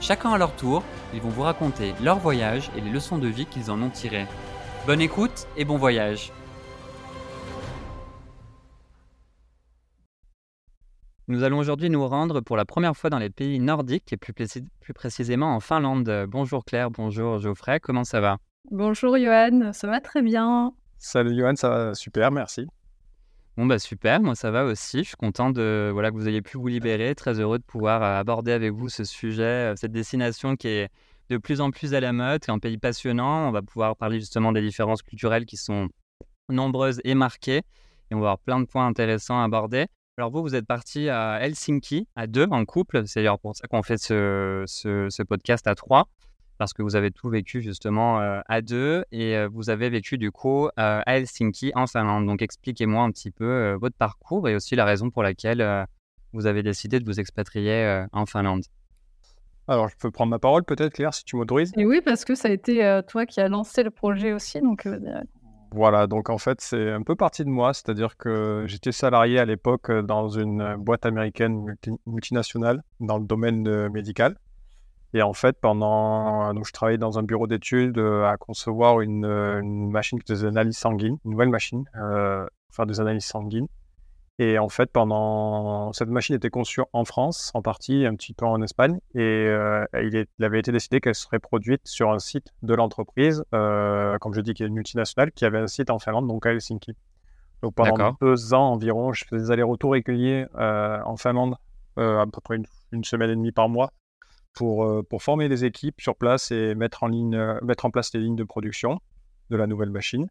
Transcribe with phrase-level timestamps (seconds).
[0.00, 0.82] Chacun à leur tour,
[1.12, 4.26] ils vont vous raconter leur voyage et les leçons de vie qu'ils en ont tirées.
[4.86, 6.32] Bonne écoute et bon voyage
[11.28, 14.32] Nous allons aujourd'hui nous rendre pour la première fois dans les pays nordiques et plus,
[14.32, 16.26] plus précisément en Finlande.
[16.26, 18.38] Bonjour Claire, bonjour Geoffrey, comment ça va?
[18.70, 20.72] Bonjour Johan, ça va très bien.
[20.98, 22.66] Salut Johan, ça va super, merci.
[23.56, 24.98] Bon bah super, moi ça va aussi.
[24.98, 27.14] Je suis content de voilà que vous ayez pu vous libérer.
[27.14, 30.88] Très heureux de pouvoir euh, aborder avec vous ce sujet, euh, cette destination qui est
[31.28, 33.48] de plus en plus à la mode, qui est un pays passionnant.
[33.48, 35.88] On va pouvoir parler justement des différences culturelles qui sont
[36.48, 37.62] nombreuses et marquées,
[38.10, 39.86] et on va avoir plein de points intéressants à aborder.
[40.16, 43.06] Alors vous, vous êtes parti à Helsinki à deux en couple.
[43.06, 46.08] C'est d'ailleurs pour ça qu'on fait ce, ce, ce podcast à trois
[46.60, 50.18] parce que vous avez tout vécu justement euh, à deux et euh, vous avez vécu
[50.18, 52.26] du coup euh, à Helsinki en Finlande.
[52.26, 55.86] Donc expliquez-moi un petit peu votre parcours et aussi la raison pour laquelle
[56.34, 58.64] vous avez décidé de vous expatrier en Finlande.
[59.68, 62.34] Alors, je peux prendre ma parole peut-être, Claire, si tu m'autorises Et oui, parce que
[62.34, 64.60] ça a été toi qui as lancé le projet aussi.
[64.60, 64.86] Donc,
[65.72, 69.46] Voilà, donc en fait, c'est un peu parti de moi, c'est-à-dire que j'étais salarié à
[69.46, 71.74] l'époque dans une boîte américaine
[72.06, 74.36] multinationale dans le domaine médical.
[75.12, 76.54] Et en fait, pendant.
[76.54, 80.32] Donc, je travaillais dans un bureau d'études euh, à concevoir une, euh, une, machine qui
[80.32, 83.66] faisait des analyses sanguines, une nouvelle machine, euh, pour faire des analyses sanguines.
[84.38, 85.92] Et en fait, pendant.
[85.92, 88.98] Cette machine était conçue en France, en partie, un petit peu en Espagne.
[89.14, 89.46] Et
[89.94, 90.28] il, est...
[90.38, 94.54] il, avait été décidé qu'elle serait produite sur un site de l'entreprise, comme je dis,
[94.54, 96.96] qui est une multinationale, qui avait un site en Finlande, donc à Helsinki.
[97.60, 101.56] Donc pendant deux ans environ, je faisais des allers-retours réguliers en Finlande,
[101.98, 103.90] à peu près une, une semaine et demie par mois
[104.54, 107.90] pour, euh, pour former des équipes sur place et mettre en, ligne, euh, mettre en
[107.90, 109.00] place les lignes de production
[109.50, 110.28] de la nouvelle machine.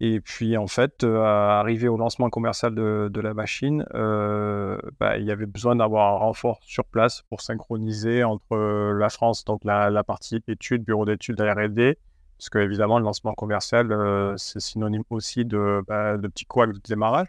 [0.00, 5.30] Et puis, en fait, euh, arrivé au lancement commercial de, la machine, bah, il y
[5.30, 8.56] avait besoin d'avoir un renfort sur place pour synchroniser entre
[8.92, 11.96] la France, donc la, partie études, bureau d'études, R&D,
[12.36, 16.80] parce que évidemment, le lancement commercial, c'est synonyme aussi de, bah, de petits couacs de
[16.80, 17.28] démarrage.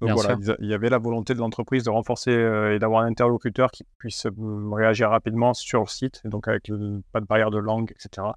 [0.00, 3.06] Donc voilà, il y avait la volonté de l'entreprise de renforcer euh, et d'avoir un
[3.06, 4.30] interlocuteur qui puisse euh,
[4.70, 6.70] réagir rapidement sur le site, donc avec
[7.12, 8.28] pas de barrière de langue, etc.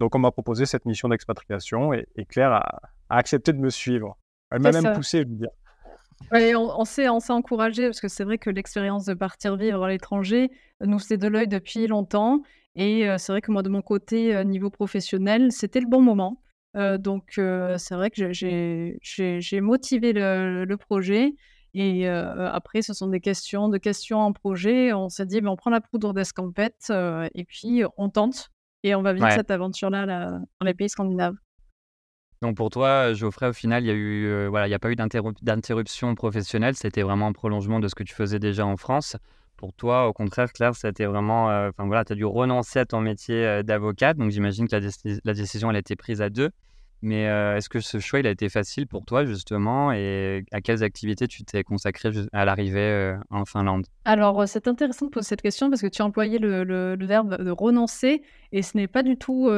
[0.00, 4.18] Donc on m'a proposé cette mission d'expatriation et, Claire a, accepté de me suivre.
[4.50, 6.56] Elle m'a même poussé, je veux dire.
[6.58, 10.50] on, s'est, encouragé parce que c'est vrai que l'expérience de partir vivre à l'étranger
[10.80, 12.42] nous c'est de l'œil depuis longtemps.
[12.74, 16.42] Et euh, c'est vrai que moi, de mon côté, niveau professionnel, c'était le bon moment
[16.98, 21.34] donc c'est vrai que j'ai motivé le, projet.
[21.74, 24.92] Et après, ce sont des questions de questions en projet.
[24.92, 26.92] On s'est dit, ben, on prend la poudre d'escampette
[27.34, 28.50] et puis on tente.
[28.82, 31.34] Et on va vivre cette aventure-là dans les pays scandinaves.
[32.42, 34.96] Donc pour toi, Geoffrey, au final, il n'y a, eu, voilà, il a pas eu
[34.96, 36.76] d'interruption professionnelle.
[36.76, 39.16] C'était vraiment un prolongement de ce que tu faisais déjà en France.
[39.56, 41.46] Pour toi, au contraire, Claire, été vraiment.
[41.46, 44.16] Enfin voilà, tu as dû renoncer à ton métier d'avocate.
[44.18, 44.76] Donc j'imagine que
[45.24, 46.50] la, décision, elle a été prise à deux.
[47.02, 49.92] Mais est-ce que ce choix, il a été facile pour toi, justement?
[49.92, 53.86] Et à quelles activités tu t'es consacré à l'arrivée en Finlande?
[54.04, 57.50] Alors, c'est intéressant de poser cette question parce que tu as employé le, verbe de
[57.50, 59.50] renoncer et ce n'est pas du tout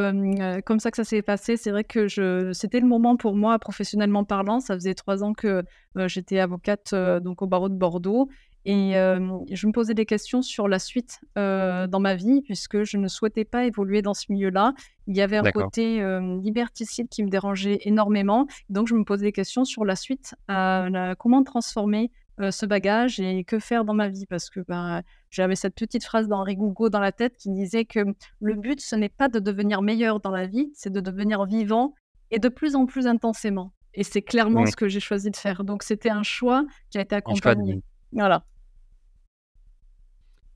[0.67, 1.57] comme ça que ça s'est passé.
[1.57, 2.09] C'est vrai que
[2.53, 4.61] c'était le moment pour moi, professionnellement parlant.
[4.61, 5.63] Ça faisait trois ans que
[6.07, 8.29] j'étais avocate donc au barreau de Bordeaux
[8.65, 13.09] et je me posais des questions sur la suite dans ma vie, puisque je ne
[13.09, 14.75] souhaitais pas évoluer dans ce milieu-là.
[15.07, 16.03] Il y avait un côté
[16.43, 18.47] liberticide qui me dérangeait énormément.
[18.69, 22.11] Donc, je me posais des questions sur la suite, comment transformer
[22.51, 24.27] ce bagage et que faire dans ma vie.
[24.27, 28.01] Parce que ben, j'avais cette petite phrase d'Henri Gougo dans la tête qui disait que
[28.41, 31.95] le but, ce n'est pas de devenir meilleur dans la vie, c'est de devenir vivant
[32.31, 33.73] et de plus en plus intensément.
[33.95, 35.65] Et c'est clairement ce que j'ai choisi de faire.
[35.65, 37.83] Donc, c'était un choix qui a été accompagné.
[38.13, 38.45] Voilà.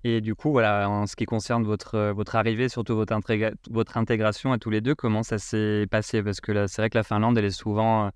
[0.04, 3.14] Et du coup, voilà, en ce qui concerne votre, votre arrivée, surtout votre,
[3.70, 6.22] votre intégration à tous les deux, comment ça s'est passé?
[6.22, 8.10] Parce que c'est vrai que la Finlande, elle est souvent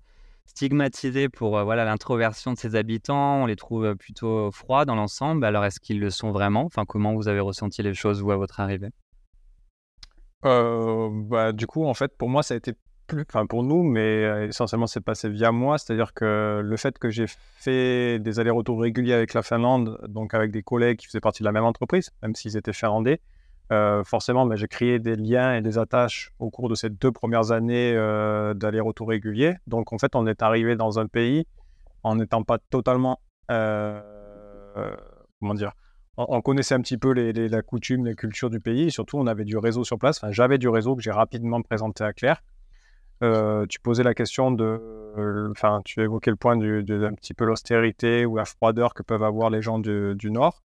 [0.45, 3.43] stigmatisée pour voilà l'introversion de ses habitants.
[3.43, 5.45] On les trouve plutôt froids dans l'ensemble.
[5.45, 6.63] Alors, est-ce qu'ils le sont vraiment?
[6.65, 8.89] Enfin, comment vous avez ressenti les choses, vous, à votre arrivée?
[10.43, 12.73] Bah, Du coup, en fait, pour moi, ça a été
[13.07, 17.09] plus, enfin pour nous, mais essentiellement c'est passé via moi, c'est-à-dire que le fait que
[17.09, 21.41] j'ai fait des allers-retours réguliers avec la Finlande, donc avec des collègues qui faisaient partie
[21.43, 23.21] de la même entreprise, même s'ils étaient finlandais,
[24.05, 27.51] forcément bah, j'ai créé des liens et des attaches au cours de ces deux premières
[27.51, 27.93] années
[28.55, 29.55] d'allers-retours réguliers.
[29.65, 31.47] Donc en fait on est arrivé dans un pays
[32.03, 34.03] en n'étant pas totalement, comment
[35.55, 35.71] dire,
[36.17, 39.27] on, connaissait un petit peu les, la coutume, les cultures du pays, et surtout on
[39.27, 40.17] avait du réseau sur place.
[40.17, 42.41] Enfin, j'avais du réseau que j'ai rapidement présenté à Claire.
[43.23, 47.45] Euh, tu posais la question de, enfin, tu évoquais le point du, de, petit peu
[47.45, 50.61] l'austérité ou la froideur que peuvent avoir les gens du, Nord.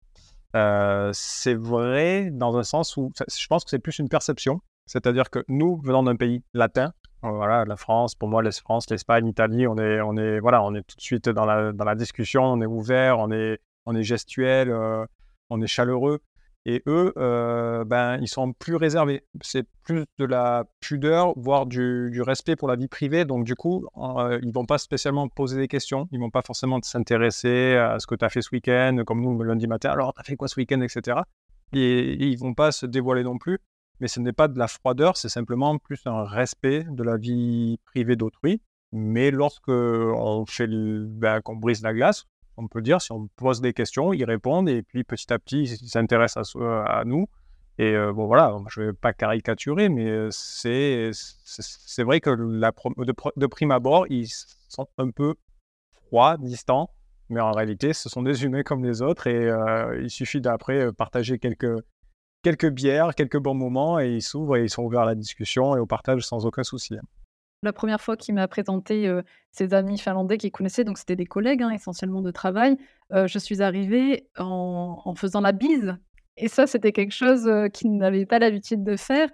[0.55, 5.29] Euh, c'est vrai dans un sens où je pense que c'est plus une perception, c'est-à-dire
[5.29, 6.91] que nous, venant d'un pays latin,
[7.23, 10.63] euh, voilà, la France, pour moi, la France, l'Espagne, l'Italie, on est, on est, voilà,
[10.63, 13.59] on est tout de suite dans la, dans la discussion, on est ouvert, on est,
[13.85, 14.73] on est gestuel,
[15.51, 16.19] on est chaleureux.
[16.65, 19.23] Et eux, euh, ben, ils sont plus réservés.
[19.41, 23.25] C'est plus de la pudeur, voire du, respect pour la vie privée.
[23.25, 26.07] Donc, du coup, euh, ils vont pas spécialement poser des questions.
[26.11, 29.38] Ils vont pas forcément s'intéresser à ce que tu as fait ce week-end, comme nous,
[29.38, 29.91] le lundi matin.
[29.91, 31.19] Alors, tu as fait quoi ce week-end, etc.
[31.73, 33.59] Et, ils vont pas se dévoiler non plus.
[34.01, 37.77] Mais ce n'est pas de la froideur, c'est simplement plus un respect de la vie
[37.85, 38.61] privée d'autrui.
[38.91, 42.25] Mais lorsque on fait ben, qu'on brise la glace,
[42.59, 43.01] on peut dire.
[43.01, 46.83] Si on pose des questions, ils répondent et puis petit à petit, ils s'intéressent à,
[46.83, 47.27] à, nous.
[47.77, 51.11] Et euh, bon, voilà, je ne vais pas caricaturer, mais euh, c'est,
[52.03, 54.27] vrai que de, prime abord, ils
[54.67, 55.35] sont un peu
[56.07, 56.89] froids, distants,
[57.29, 60.91] mais en réalité, ce sont des humains comme les autres et euh, il suffit d'après
[60.91, 61.81] partager quelques,
[62.44, 65.77] quelques bières, quelques bons moments et ils s'ouvrent et ils sont ouverts à la discussion
[65.77, 66.97] et au partage sans aucun souci.
[67.61, 69.13] La première fois qu'il m'a présenté,
[69.51, 72.77] ses amis finlandais qu'il connaissait, donc c'était des collègues, hein, essentiellement de travail,
[73.11, 75.95] je suis arrivée en faisant la bise.
[76.38, 79.29] Et ça, c'était quelque chose, qu'il n'avait pas l'habitude de faire,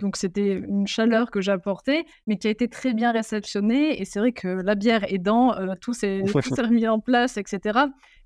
[0.00, 4.00] donc c'était une chaleur que j'apportais, mais qui a été très bien réceptionnée.
[4.00, 7.80] Et c'est vrai que la bière aidant, tout s'est tout s'est remis en place etc.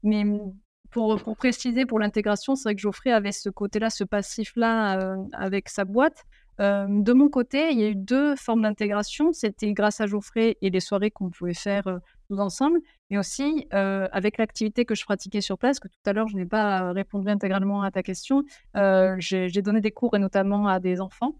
[0.04, 0.52] mais mmh,
[0.90, 5.68] pour pour préciser pour l'intégration, c'est vrai que Geoffrey avait ce côté-là, ce passif-là, avec
[5.68, 6.24] sa boîte
[6.60, 9.32] de mon côté, il y a eu deux formes d'intégration.
[9.32, 11.84] C'était grâce à Geoffrey et les soirées qu'on pouvait faire
[12.28, 16.28] tous ensemble, mais aussi avec l'activité que je pratiquais sur place, que tout à l'heure,
[16.28, 18.44] je n'ai pas répondu intégralement à ta question.
[19.18, 21.34] J'ai donné des cours, et notamment à des enfants,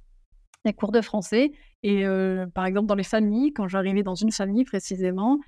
[0.65, 1.53] des cours de français.
[1.83, 2.05] Et
[2.55, 5.39] par exemple, dans les familles, quand j'arrivais dans une famille précisément,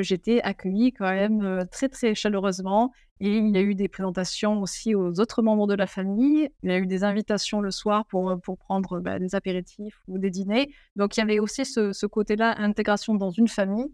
[0.00, 2.92] j'étais accueillie quand même très, très chaleureusement.
[3.20, 6.50] Et il y a eu des présentations aussi aux autres membres de la famille.
[6.62, 10.18] Il y a eu des invitations le soir pour, pour prendre bah, des apéritifs ou
[10.18, 10.70] des dîners.
[10.96, 13.86] Donc il y avait aussi ce, ce côté-là, intégration dans une famille.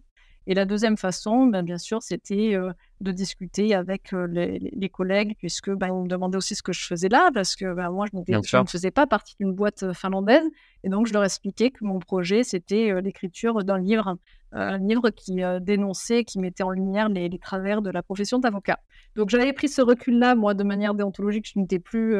[0.46, 2.58] Et la deuxième façon, ben, bien sûr, c'était
[3.00, 7.08] de discuter avec les, collègues, puisque ben, ils me demandaient aussi ce que je faisais
[7.08, 10.44] là, parce que ben, moi, je, ne faisais pas partie d'une boîte finlandaise.
[10.84, 14.16] Et donc, je leur expliquais que mon projet, c'était l'écriture d'un livre,
[14.50, 18.80] un livre qui dénonçait, qui mettait en lumière les, travers de la profession d'avocat.
[19.14, 22.16] Donc, j'avais pris ce recul-là, moi, de manière déontologique, je n'étais plus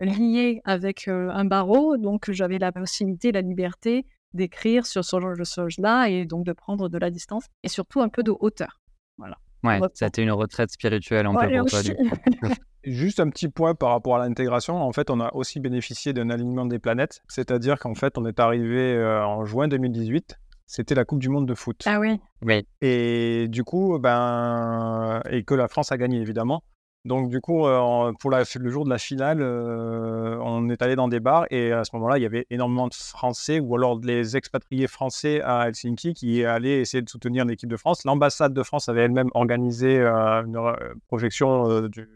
[0.00, 5.44] liée avec un barreau, donc j'avais la possibilité, la liberté d'écrire sur ce genre de
[5.44, 8.80] choses-là et donc de prendre de la distance et surtout un peu de hauteur.
[9.16, 9.38] Voilà.
[9.64, 11.82] Ouais, ça a été une retraite spirituelle en peu pour toi.
[11.82, 11.96] Du
[12.84, 14.76] Juste un petit point par rapport à l'intégration.
[14.76, 17.22] En fait, on a aussi bénéficié d'un alignement des planètes.
[17.28, 20.38] C'est-à-dire qu'en fait, on est arrivé euh, en juin 2018.
[20.66, 21.82] C'était la Coupe du Monde de foot.
[21.86, 22.20] Ah oui.
[22.42, 22.66] Oui.
[22.80, 26.62] Et du coup, ben, et que la France a gagné évidemment.
[27.04, 27.64] Donc du coup,
[28.20, 31.94] pour le jour de la finale, on est allé dans des bars et à ce
[31.96, 36.44] moment-là, il y avait énormément de Français ou alors des expatriés français à Helsinki qui
[36.44, 38.04] allaient essayer de soutenir l'équipe de France.
[38.04, 40.60] L'ambassade de France avait elle-même organisé une
[41.06, 42.08] projection du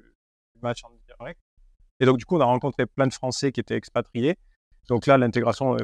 [0.61, 1.41] match en direct.
[2.01, 4.37] Et donc du coup, on a rencontré plein de Français qui étaient expatriés.
[4.89, 5.77] Donc là, l'intégration,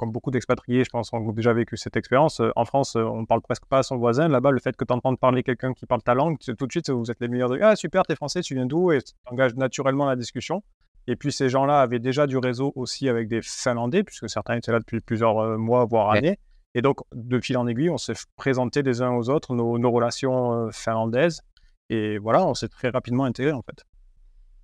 [0.00, 2.40] comme beaucoup d'expatriés, je pense, ont déjà vécu cette expérience.
[2.40, 4.28] Euh, en France, euh, on parle presque pas à son voisin.
[4.28, 6.88] Là-bas, le fait que tu entends parler quelqu'un qui parle ta langue, tout de suite,
[6.88, 8.92] vous êtes les meilleurs de Ah, super, t'es français, tu viens d'où?
[8.92, 10.62] Et tu engages naturellement la discussion.
[11.06, 14.72] Et puis, ces gens-là avaient déjà du réseau aussi avec des Finlandais, puisque certains étaient
[14.72, 16.38] là depuis plusieurs euh, mois, voire années.
[16.74, 19.90] Et donc, de fil en aiguille, on s'est présenté les uns aux autres nos, nos
[19.90, 21.42] relations finlandaises.
[21.90, 23.84] Et voilà, on s'est très rapidement intégré, en fait.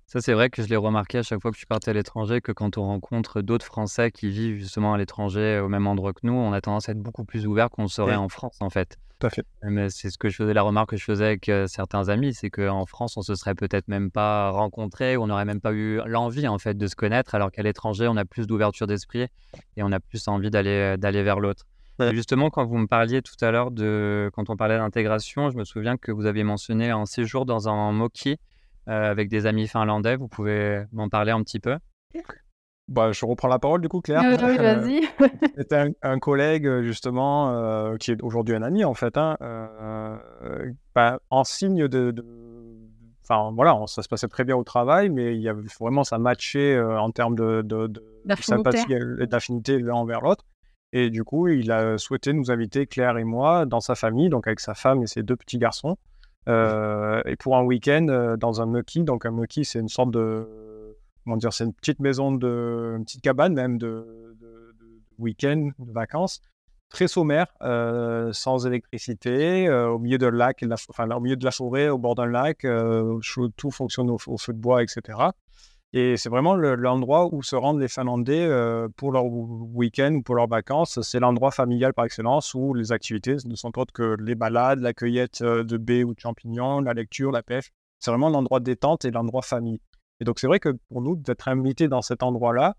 [0.09, 2.39] Ça, c'est vrai que je l'ai remarqué à chaque fois que je partais à l'étranger,
[2.39, 6.21] que quand on rencontre d'autres Français qui vivent justement à l'étranger au même endroit que
[6.23, 8.95] nous, on a tendance à être beaucoup plus ouvert qu'on serait en France, en fait.
[9.19, 9.45] Tout à fait.
[9.63, 12.49] Mais c'est ce que je faisais, la remarque que je faisais avec certains amis, c'est
[12.49, 16.47] qu'en France, on se serait peut-être même pas rencontrés, on n'aurait même pas eu l'envie,
[16.47, 19.27] en fait, de se connaître, alors qu'à l'étranger, on a plus d'ouverture d'esprit
[19.75, 21.65] et on a plus envie d'aller d'aller vers l'autre.
[22.13, 25.65] Justement, quand vous me parliez tout à l'heure de, quand on parlait d'intégration, je me
[25.65, 28.35] souviens que vous aviez mentionné un séjour dans un euh,
[28.87, 30.15] avec des amis finlandais.
[30.15, 31.77] Vous pouvez m'en parler un petit peu?
[32.87, 34.21] Bah, je reprends la parole du coup, Claire.
[34.23, 35.01] oui, vas-y.
[35.57, 41.19] C'était un, collègue justement euh, qui est aujourd'hui un ami en fait, hein, euh, bah,
[41.29, 42.15] en signe de,
[43.29, 46.17] Enfin voilà, ça se passait très bien au travail, mais il y avait vraiment ça
[46.17, 47.91] matchait en termes de, de,
[48.39, 50.45] sympathie et d'affinité l'un envers l'autre.
[50.93, 54.47] Et du coup, il a souhaité nous inviter, Claire et moi, dans sa famille, donc
[54.47, 55.97] avec sa femme et ses deux petits garçons,
[56.47, 59.03] euh, et pour un week-end euh, dans un mucky.
[59.03, 60.47] Donc un mucky, c'est une sorte de,
[61.23, 64.35] comment dire, c'est une petite maison une petite cabane même de,
[65.19, 66.41] week-end, de vacances,
[66.89, 71.89] très sommaire, euh, sans électricité, au milieu de lac, enfin, au milieu de la forêt,
[71.89, 72.65] au bord d'un lac,
[73.55, 75.17] tout fonctionne au, feu de bois, etc.
[75.93, 80.35] Et c'est vraiment l'endroit où se rendent les Finlandais euh, pour leur week-end ou pour
[80.35, 80.99] leurs vacances.
[81.01, 84.93] C'est l'endroit familial par excellence où les activités ne sont autres que les balades, la
[84.93, 87.71] cueillette euh, de baies ou de champignons, la lecture, la pêche.
[87.99, 89.79] C'est vraiment l'endroit détente et l'endroit famille.
[90.19, 92.75] Et donc c'est vrai que pour nous, d'être invité dans cet endroit-là,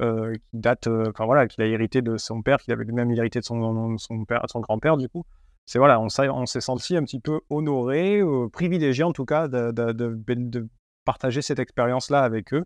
[0.00, 3.40] euh, qui date, enfin voilà, qu'il a hérité de son père, qu'il avait lui-même hérité
[3.40, 5.24] de son, son, père, son grand-père, du coup,
[5.64, 8.20] c'est voilà, on, on s'est senti un petit peu honoré,
[8.52, 10.68] privilégié en tout cas de, de,
[11.04, 12.64] partager cette expérience-là avec eux.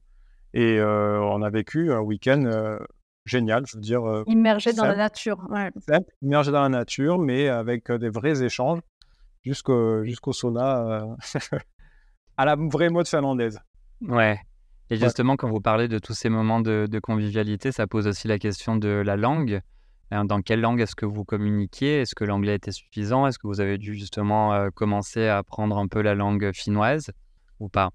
[0.54, 2.78] Et euh, on a vécu un week-end euh,
[3.24, 4.04] génial, je veux dire.
[4.04, 5.38] Euh, immergé dans la nature.
[5.50, 5.70] Ouais.
[6.22, 8.80] immergé dans la nature, mais avec des vrais échanges
[9.44, 11.04] jusqu'au jusqu'au sauna
[12.36, 13.60] à la vraie mode finlandaise.
[14.00, 14.38] Ouais.
[14.88, 18.38] Et justement, quand vous parlez de tous ces moments de, convivialité, ça pose aussi la
[18.38, 19.60] question de la langue.
[20.12, 22.02] Hein, dans quelle langue est-ce que vous communiquiez?
[22.02, 23.26] Est-ce que l'anglais était suffisant?
[23.26, 27.10] Est-ce que vous avez dû justement commencer à apprendre un peu la langue finnoise
[27.58, 27.90] ou pas?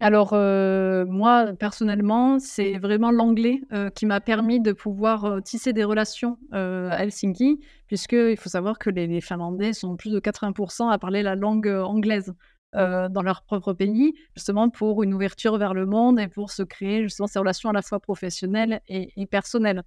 [0.00, 5.72] Alors, euh, moi, personnellement, c'est vraiment l'anglais euh, qui m'a permis de pouvoir euh, tisser
[5.72, 10.98] des relations à Helsinki, puisqu'il faut savoir que les, Finlandais sont plus de 80% à
[10.98, 12.34] parler la langue anglaise
[12.72, 17.04] dans leur propre pays, justement pour une ouverture vers le monde et pour se créer
[17.04, 19.84] justement ces relations à la fois professionnelles et, personnelles.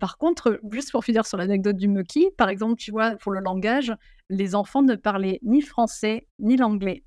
[0.00, 3.38] par contre, juste pour finir sur l'anecdote du Muki, par exemple, tu vois, pour le
[3.38, 3.94] langage,
[4.30, 7.04] les enfants ne parlaient ni français ni l'anglais.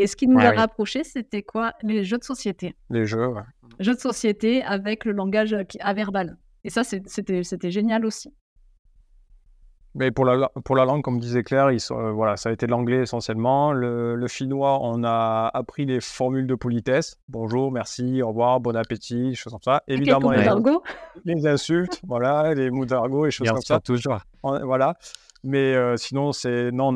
[0.00, 1.72] Et ce qui nous a rapprochés, c'était quoi?
[1.82, 2.76] Les jeux de société.
[2.88, 3.42] Les jeux, ouais.
[3.80, 6.38] Jeux de société avec le langage averbal.
[6.62, 8.32] Et ça, c'était génial aussi.
[9.96, 12.52] Mais pour la, pour la langue, comme disait Claire, ils sont, euh, voilà, ça a
[12.52, 13.72] été l'anglais essentiellement.
[13.72, 17.16] Le, finnois, on a appris les formules de politesse.
[17.28, 19.82] Bonjour, merci, au revoir, bon appétit, choses comme ça.
[19.88, 20.46] Évidemment, les,
[21.24, 23.80] les, insultes, voilà, les mots d'argot et choses comme ça.
[23.80, 24.18] toujours.
[24.44, 24.94] Voilà.
[25.44, 26.94] Mais euh, sinon, c'est non,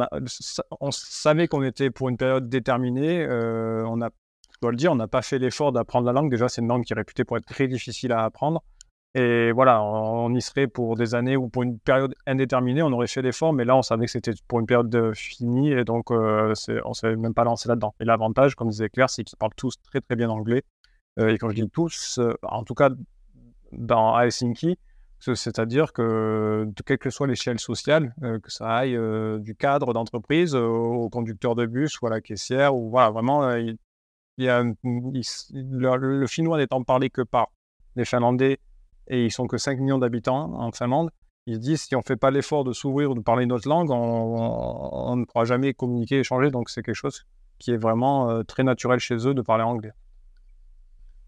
[0.80, 3.22] on, savait qu'on était pour une période déterminée.
[3.22, 6.30] Euh, on a, je dois le dire, on n'a pas fait l'effort d'apprendre la langue.
[6.30, 8.62] Déjà, c'est une langue qui est réputée pour être très difficile à apprendre.
[9.14, 13.06] Et voilà, on, y serait pour des années ou pour une période indéterminée, on aurait
[13.06, 16.54] fait l'effort, mais là, on savait que c'était pour une période finie, et donc euh,
[16.86, 17.94] on ne s'est même pas lancé là-dedans.
[18.00, 20.62] Et l'avantage, comme disait Claire, c'est qu'ils parlent tous très très bien anglais.
[21.18, 22.88] et quand je dis tous, en tout cas
[23.72, 24.78] dans Helsinki,
[25.34, 30.54] c'est-à-dire que, quelle que soit l'échelle sociale, euh, que ça aille euh, du cadre d'entreprise
[30.54, 33.72] au conducteur de bus ou à la caissière, ou voilà, vraiment, euh,
[34.40, 37.52] a le, finnois n'étant parlé que par
[37.94, 38.58] les Finlandais,
[39.08, 41.10] et ils sont que 5 millions d'habitants en Finlande,
[41.46, 43.90] ils disent si on ne fait pas l'effort de s'ouvrir ou de parler notre langue,
[43.90, 46.50] on, ne pourra jamais communiquer, échanger.
[46.50, 47.24] Donc c'est quelque chose
[47.58, 49.92] qui est vraiment très naturel chez eux de parler anglais.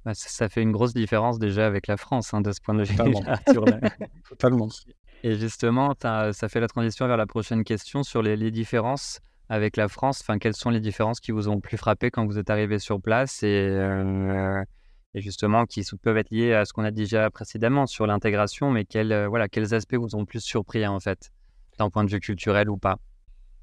[0.05, 2.83] Bah, ça, fait une grosse différence déjà avec la France, hein, de ce point de
[2.85, 2.97] vue.
[4.29, 4.69] Totalement.
[5.23, 9.89] Et justement, ça fait la transition vers la prochaine question sur les, différences avec la
[9.89, 10.21] France.
[10.21, 13.01] Enfin, quelles sont les différences qui vous ont plus frappé quand vous êtes arrivé sur
[13.01, 14.63] place et, euh,
[15.15, 18.85] et justement qui peuvent être liées à ce qu'on a déjà précédemment sur l'intégration, mais
[18.85, 21.31] quels, euh, voilà, quels aspects vous ont plus surpris en fait,
[21.79, 22.99] d'un point de vue culturel ou pas?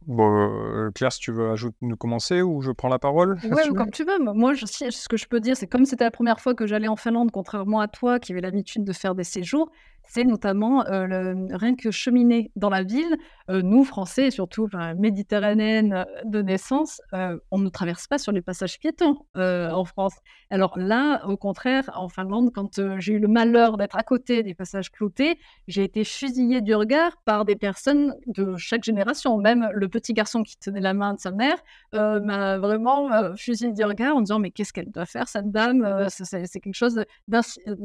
[0.08, 3.74] Bon, euh, Claire, si tu veux ajouter, nous commencer ou je prends la parole Oui,
[3.76, 4.18] comme tu veux.
[4.20, 6.88] Moi, je, ce que je peux dire, c'est comme c'était la première fois que j'allais
[6.88, 9.72] en Finlande, contrairement à toi qui avait l'habitude de faire des séjours,
[10.08, 13.18] c'est notamment le, rien que cheminer dans la ville.
[13.50, 19.18] nous, Français, surtout enfin, méditerranéennes de naissance, on ne traverse pas sur les passages piétons
[19.36, 20.16] en France.
[20.50, 24.54] Alors là, au contraire, en Finlande, quand j'ai eu le malheur d'être à côté des
[24.54, 29.38] passages cloutés, j'ai été fusillée du regard par des personnes de chaque génération.
[29.38, 31.58] Même le petit garçon qui tenait la main de sa mère
[31.94, 36.60] m'a vraiment fusillé du regard en disant mais qu'est-ce qu'elle doit faire cette dame C'est
[36.60, 37.04] quelque chose,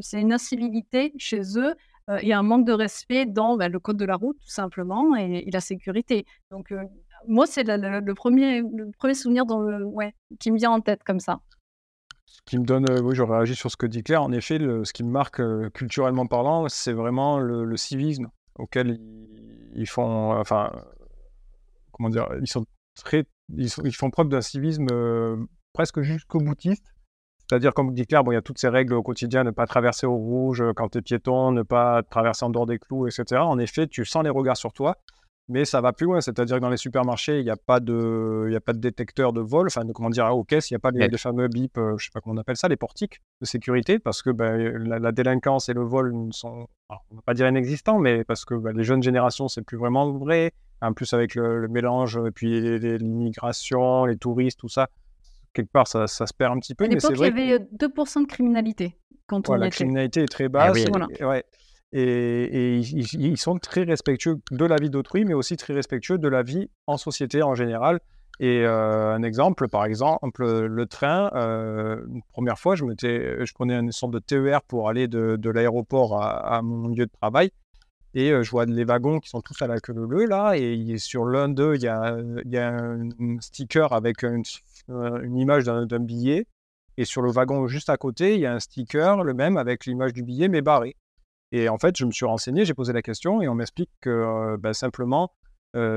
[0.01, 1.75] c'est une incivilité chez eux
[2.09, 4.39] euh, il y a un manque de respect dans bah, le code de la route,
[4.39, 6.25] tout simplement, et, la sécurité.
[6.51, 6.85] Donc, euh,
[7.27, 8.63] moi, c'est le, premier,
[9.15, 9.45] souvenir
[10.39, 11.41] qui me vient en tête comme ça.
[12.27, 14.23] Ce qui me donne, euh, oui, je réagis sur ce que dit Claire.
[14.23, 18.99] En effet, ce qui me marque culturellement parlant, c'est vraiment le, civisme auquel
[19.75, 20.71] ils, font, enfin,
[21.93, 23.25] comment dire, ils sont très,
[23.57, 24.87] ils font preuve d'un civisme
[25.73, 26.96] presque jusqu'au boutiste
[27.49, 29.67] c'est-à-dire, comme dit Claire, bon, il y a toutes ces règles au quotidien, ne pas
[29.67, 33.07] traverser au rouge euh, quand tu es piéton, ne pas traverser en dehors des clous,
[33.07, 33.41] etc.
[33.41, 34.97] En effet, tu sens les regards sur toi,
[35.49, 36.21] mais ça va plus loin.
[36.21, 39.41] C'est-à-dire que dans les supermarchés, il n'y a, pas de, a pas de détecteur de
[39.41, 41.91] vol, enfin, de, comment dire, aux caisses, il n'y a pas les, fameux bips, euh,
[41.91, 44.57] je ne sais pas comment on appelle ça, les portiques de sécurité, parce que ben,
[44.85, 48.55] la, délinquance et le vol sont, on ne va pas dire inexistants, mais parce que
[48.55, 50.53] ben, les jeunes générations, c'est plus vraiment vrai.
[50.83, 52.61] En plus, avec le, mélange, et puis
[52.99, 54.91] l'immigration, les touristes, tout ça,
[55.57, 56.85] quelque part, ça, ça, se perd un petit peu.
[56.85, 58.97] À l'époque, il y avait 2% euh, de criminalité
[59.27, 60.79] quand on La criminalité est très ah basse.
[60.79, 61.45] et, ouais.
[61.93, 66.43] et, ils, sont très respectueux de la vie d'autrui, mais aussi très respectueux de la
[66.43, 68.01] vie en société en général.
[68.39, 73.75] Et euh, un exemple, par exemple, le train, euh, une première fois, je, je prenais
[73.75, 77.51] une sorte de TER pour aller de, de l'aéroport à, à, mon lieu de travail.
[78.19, 80.55] Et je vois les wagons qui sont tous à la queue leu là.
[80.57, 84.43] Et sur l'un d'eux, il y a, y a un sticker avec une,
[84.89, 86.47] une image d'un billet.
[86.97, 89.85] Et sur le wagon juste à côté, il y a un sticker, le même, avec
[89.85, 90.97] l'image du billet, mais barré.
[91.53, 94.57] Et en fait, je me suis renseigné, j'ai posé la question et on m'explique que
[94.57, 95.31] bah, simplement,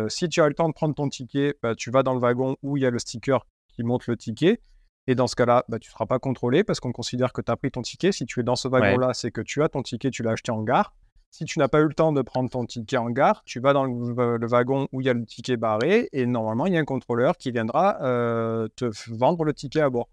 [0.09, 2.57] si tu as le temps de prendre ton ticket, bah, tu vas dans le wagon
[2.63, 4.59] où il y a le sticker qui montre le ticket.
[5.07, 7.49] Et dans ce cas-là, bah, tu ne seras pas contrôlé parce qu'on considère que tu
[7.49, 8.11] as pris ton ticket.
[8.11, 10.51] Si tu es dans ce wagon-là, c'est que tu as ton ticket, tu l'as acheté
[10.51, 10.93] en gare.
[11.31, 13.73] Si tu n'as pas eu le temps de prendre ton ticket en gare, tu vas
[13.73, 16.79] dans le, wagon où il y a le ticket barré et normalement, il y a
[16.79, 20.09] un contrôleur qui viendra euh, te vendre le ticket à bord.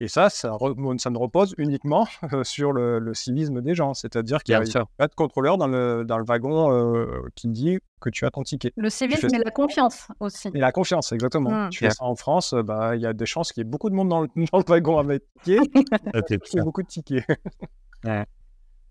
[0.00, 3.94] Et ça, ça, ne repose uniquement euh, sur le, civisme des gens.
[3.94, 7.78] C'est-à-dire qu'il n'y a pas de contrôleur dans le, dans le wagon euh, qui dit
[8.00, 8.72] que tu as ton ticket.
[8.76, 10.48] Le civisme et la confiance aussi.
[10.54, 11.50] Et la confiance, exactement.
[11.50, 11.70] Mmh.
[11.70, 13.90] Tu fais ça en France, bah, il y a des chances qu'il y ait beaucoup
[13.90, 15.60] de monde dans le, dans le wagon avec ticket.
[15.74, 17.24] Il y a beaucoup de tickets.
[18.04, 18.26] ouais.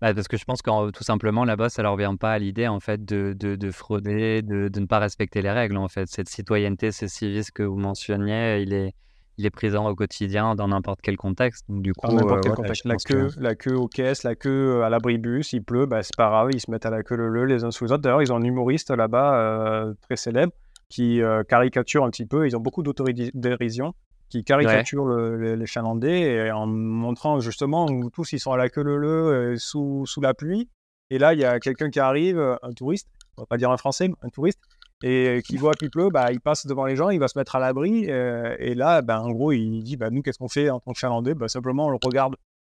[0.02, 2.66] Bah, parce que je pense que tout simplement là-bas, ça leur vient pas à l'idée
[2.66, 6.08] en fait de, de, frauder, de, de, ne pas respecter les règles en fait.
[6.08, 8.94] Cette citoyenneté, ce civisme que vous mentionniez, il est,
[9.38, 11.66] il est présent au quotidien dans n'importe quel contexte.
[11.68, 12.84] du coup, n'importe quel contexte.
[12.84, 16.16] La queue, la queue aux caisses, la queue euh, à l'abribus, il pleut, bah, c'est
[16.16, 18.02] pas grave, ils se mettent à la queue le le les uns sous les autres.
[18.02, 20.52] D'ailleurs, ils ont un humoriste là-bas euh, très célèbre
[20.88, 22.48] qui euh, caricature un petit peu.
[22.48, 23.94] Ils ont beaucoup d'autodérision
[24.32, 28.82] qui caricature les, Finlandais et en montrant justement où tous ils sont à la queue
[28.82, 30.70] leu sous, sous la pluie.
[31.10, 33.76] Et là, il y a quelqu'un qui arrive, un touriste, on va pas dire un
[33.76, 34.60] Français, un touriste,
[35.02, 37.56] et qui voit qu'il pleut, bah, il passe devant les gens, il va se mettre
[37.56, 38.04] à l'abri.
[38.04, 40.98] et là, bah, en gros, il dit bah, Nous, qu'est-ce qu'on fait en tant que
[40.98, 41.34] Finlandais?
[41.34, 42.36] Bah, Simplement, on le regarde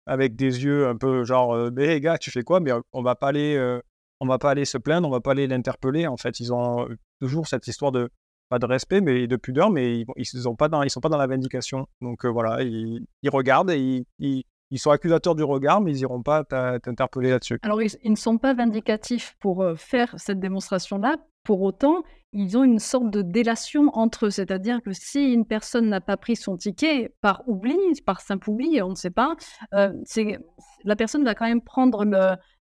[0.07, 3.29] avec des yeux un peu genre Mais gars, tu fais quoi Mais on va pas
[3.29, 3.79] aller.
[4.21, 6.07] on va pas aller se plaindre, on va pas aller l'interpeller.
[6.07, 6.89] En fait, ils ont
[7.21, 8.09] toujours cette histoire de
[8.53, 11.87] pas de respect, mais de pudeur, mais ils, ils sont pas dans, la vindication.
[12.03, 14.45] Donc euh, voilà, ils, regardent et ils,
[14.79, 17.59] sont accusateurs du regard, mais ils n'iront pas t'interpeller là-dessus.
[17.63, 21.17] Alors ils, ne sont pas vindicatifs pour euh, faire cette démonstration-là.
[21.45, 22.03] Pour autant,
[22.35, 26.19] ils ont une sorte de délation entre eux, c'est-à-dire que si une personne n'a pas
[26.19, 29.35] pris son ticket par oubli, par simple oubli, on ne sait pas,
[29.73, 29.95] euh,
[30.85, 32.05] la personne va quand même prendre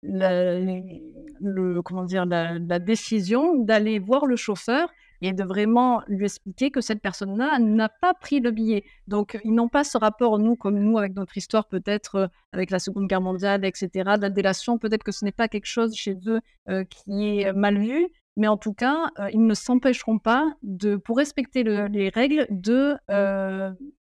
[0.02, 4.88] le, comment dire, la décision d'aller voir le chauffeur
[5.22, 8.84] et de vraiment lui expliquer que cette personne-là n'a pas pris le billet.
[9.06, 12.70] Donc, ils n'ont pas ce rapport, nous, comme nous, avec notre histoire, peut-être euh, avec
[12.70, 16.16] la Seconde Guerre mondiale, etc., la délation, peut-être que ce n'est pas quelque chose chez
[16.26, 20.52] eux euh, qui est mal vu, mais en tout cas, euh, ils ne s'empêcheront pas,
[20.62, 22.96] de, pour respecter les règles, de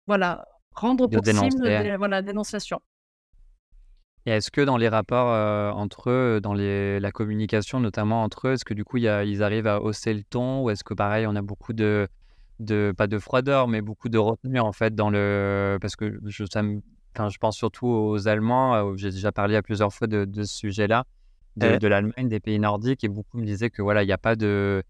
[0.07, 2.81] voilà, rendre possible la voilà, dénonciation.
[4.27, 8.53] Et est-ce que dans les rapports entre eux, dans les, la communication notamment entre eux,
[8.53, 10.95] est-ce que du coup y a, ils arrivent à hausser le ton ou est-ce que
[10.95, 12.09] pareil on a beaucoup de,
[12.59, 16.45] de pas de froideur mais beaucoup de retenue en fait dans le parce que je,
[16.51, 20.55] ça je pense surtout aux Allemands, j'ai déjà parlé à plusieurs fois de, de ce
[20.57, 21.05] sujet-là,
[21.57, 24.19] de, de l'Allemagne, des pays nordiques et beaucoup me disaient que voilà il n'y a
[24.19, 24.83] pas de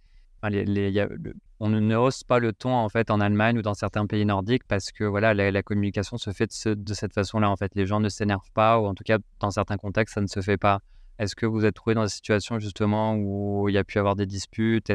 [1.61, 4.65] on ne hausse pas le ton en fait en Allemagne ou dans certains pays nordiques
[4.67, 7.75] parce que voilà la, communication se fait de, cette façon-là en fait.
[7.75, 10.41] Les gens ne s'énervent pas ou en tout cas dans certains contextes ça ne se
[10.41, 10.81] fait pas
[11.19, 14.17] Est-ce que vous êtes trouvé dans des situations justement où il y a pu avoir
[14.17, 14.91] des disputes?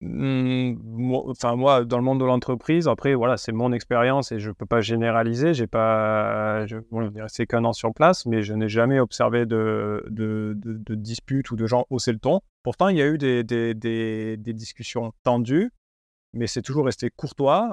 [0.00, 4.66] Enfin moi, dans le monde de l'entreprise, après voilà, c'est mon expérience et je peux
[4.66, 5.54] pas généraliser.
[5.54, 10.54] J'ai pas, bon, c'est qu'un an sur place, mais je n'ai jamais observé de, de,
[10.56, 12.40] de, disputes ou de gens hausser le ton.
[12.62, 15.70] Pourtant, il y a eu des, des, des, des discussions tendues,
[16.32, 17.70] mais c'est toujours resté courtois.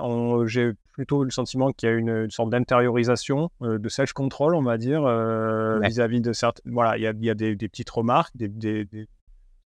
[0.48, 4.78] J'ai plutôt le sentiment qu'il y a une, sorte d'intériorisation, euh, de self-control, on va
[4.78, 6.72] dire, euh, vis-à-vis de certaines.
[6.74, 8.50] Voilà, il y a, y a des, petites remarques, des,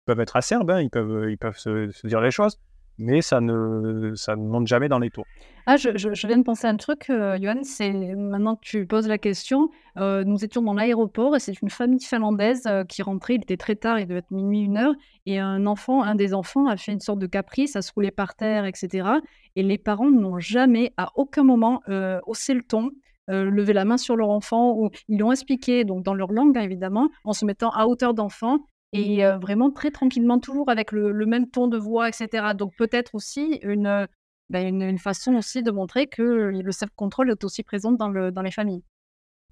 [0.07, 2.59] peuvent être acerbes, hein, ils peuvent, peuvent se, dire les choses,
[2.99, 5.27] mais ça ne, monte jamais dans les tours.
[5.66, 9.09] Ah, je, viens de penser à un truc, euh, Johan, c'est maintenant que tu poses
[9.09, 13.35] la question, euh, nous étions dans l'aéroport et c'est une famille finlandaise euh, qui rentrait,
[13.35, 14.95] il était très tard, il devait être minuit, une heure,
[15.27, 18.12] et un enfant, un des enfants a fait une sorte de caprice, a se roulait
[18.12, 19.09] par terre, etc.
[19.57, 21.83] Et les parents n'ont jamais, à aucun moment,
[22.27, 22.92] haussé le ton,
[23.27, 26.62] levé la main sur leur enfant, ou ils l'ont expliqué, donc dans leur langue, hein,
[26.62, 28.61] évidemment, en se mettant à hauteur d'enfant,
[28.92, 32.55] et vraiment très tranquillement, toujours avec le, même ton de voix, etc.
[32.55, 34.07] Donc peut-être aussi une,
[34.49, 38.42] ben, une, façon aussi de montrer que le self-control est aussi présent dans, le, dans
[38.42, 38.85] les familles.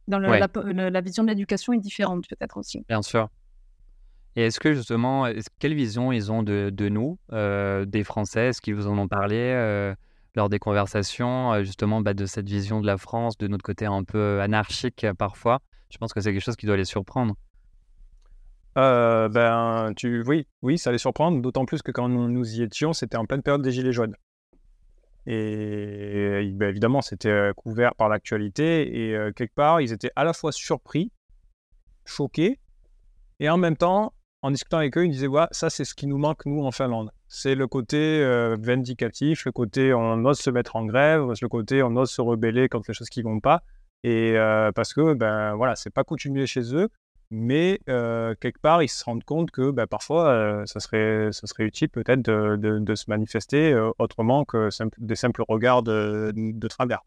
[0.06, 2.84] Dans la, la, vision de l'éducation est différente peut-être aussi.
[2.88, 3.28] Bien sûr.
[4.36, 5.26] Et est-ce que justement,
[5.58, 8.48] quelle vision ils ont de, de nous, des Français?
[8.48, 9.94] Est-ce qu'ils vous en ont parlé
[10.36, 14.04] lors des conversations, justement, bah, de cette vision de la France, de notre côté un
[14.04, 15.60] peu anarchique parfois?
[15.90, 17.36] Je pense que c'est quelque chose qui doit les surprendre.
[18.76, 22.92] Euh, ben, tu, oui, oui, ça allait surprendre, d'autant plus que quand nous y étions,
[22.92, 24.16] c'était en pleine période des Gilets jaunes.
[25.26, 30.24] Et ben, évidemment, c'était euh, couvert par l'actualité, et euh, quelque part, ils étaient à
[30.24, 31.12] la fois surpris,
[32.04, 32.58] choqués,
[33.38, 36.18] et en même temps, en discutant avec eux, ils disaient ça, c'est ce qui nous
[36.18, 37.10] manque, nous, en Finlande.
[37.28, 38.22] C'est le côté
[38.58, 42.68] vindicatif, le côté on ose se mettre en grève, le côté on ose se rebeller
[42.68, 43.62] contre les choses qui vont pas.
[44.02, 44.34] Et
[44.74, 46.90] parce que, ben voilà, c'est pas coutumier chez eux
[47.34, 51.88] mais quelque part, ils se rendent compte que bah, parfois, ça, serait, ça serait utile
[51.88, 54.68] peut-être de, se manifester autrement que
[54.98, 57.02] des simples regards de, de travers.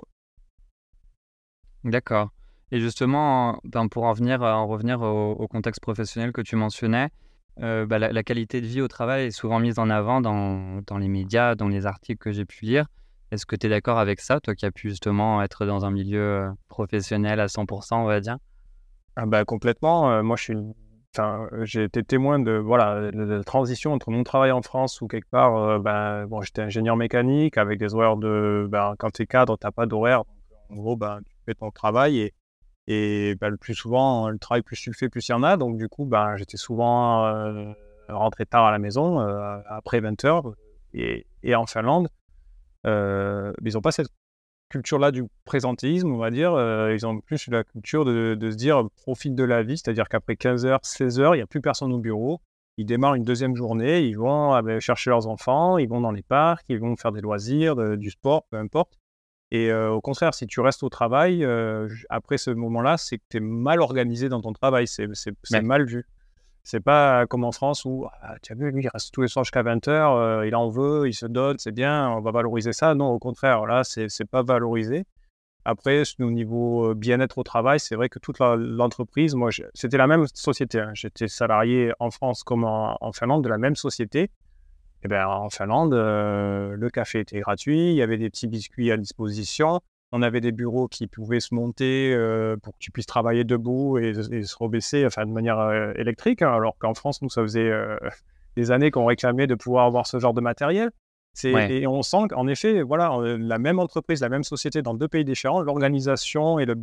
[1.83, 2.31] D'accord.
[2.71, 7.09] Et justement, ben, pour en revenir au, contexte professionnel que tu mentionnais,
[7.57, 11.07] bah, la, qualité de vie au travail est souvent mise en avant dans, dans les
[11.07, 12.85] médias, dans les articles que j'ai pu lire.
[13.31, 15.91] Est-ce que tu es d'accord avec ça, toi qui as pu justement être dans un
[15.91, 18.37] milieu professionnel à 100%, on va dire?
[19.19, 20.23] Ah bah, complètement.
[20.23, 20.57] Moi, je suis,
[21.63, 25.79] j'ai été témoin de voilà la transition entre mon travail en France où quelque part,
[25.79, 29.71] ben, bon, j'étais ingénieur mécanique avec des horaires de, ben, quand tu es cadre, t'as
[29.71, 30.23] pas d'horaire.
[30.69, 32.33] En gros, ben, tu fais ton travail et
[32.89, 35.43] et ben, le plus souvent, le travail plus tu le fais, plus il y en
[35.43, 35.57] a.
[35.57, 37.73] Donc du coup, ben, j'étais souvent
[38.07, 39.17] rentré tard à la maison
[39.67, 40.53] après 20 heures
[40.93, 41.25] et
[41.55, 42.09] en Finlande.
[42.85, 44.09] ils n'ont pas cette
[44.69, 46.53] culture-là du présentéisme, on va dire.
[46.53, 50.33] Euh, ils ont plus la culture de, se dire profite de la vie, c'est-à-dire qu'après
[50.33, 52.41] 15h, 16h, il n'y a plus personne au bureau.
[52.77, 56.11] Ils démarrent une deuxième journée, ils vont ah ben, chercher leurs enfants, ils vont dans
[56.11, 58.99] les parcs, ils vont faire des loisirs, du sport, peu importe.
[59.51, 63.23] Et euh, au contraire, si tu restes au travail, euh, après ce moment-là, c'est que
[63.29, 65.07] tu es mal organisé dans ton travail, c'est
[65.63, 66.05] mal vu.
[66.69, 69.29] C'est pas comme en France où, ah, tu as vu, lui, il reste tous les
[69.29, 72.73] soirs jusqu'à 20h, euh, il en veut, il se donne, c'est bien, on va valoriser
[72.73, 72.93] ça.
[72.93, 75.05] Non, au contraire, là, c'est pas valorisé.
[75.63, 80.07] Après, au niveau euh, bien-être au travail, c'est vrai que toute l'entreprise, moi, c'était la
[80.07, 80.81] même société.
[80.81, 80.91] Hein.
[80.93, 84.23] J'étais salarié en France comme en, Finlande de la même société.
[84.23, 84.29] Et
[85.03, 88.91] eh bien, en Finlande, euh, le café était gratuit, il y avait des petits biscuits
[88.91, 89.79] à disposition.
[90.13, 93.97] On avait des bureaux qui pouvaient se monter euh, pour que tu puisses travailler debout
[93.97, 97.69] et, se rebaisser enfin, de manière euh, électrique, hein, alors qu'en France, nous, ça faisait
[97.69, 97.97] euh,
[98.55, 100.91] des années qu'on réclamait de pouvoir avoir ce genre de matériel.
[101.43, 105.23] Et on sent qu'en effet, voilà, la même entreprise, la même société dans deux pays
[105.23, 106.75] différents, l'organisation et le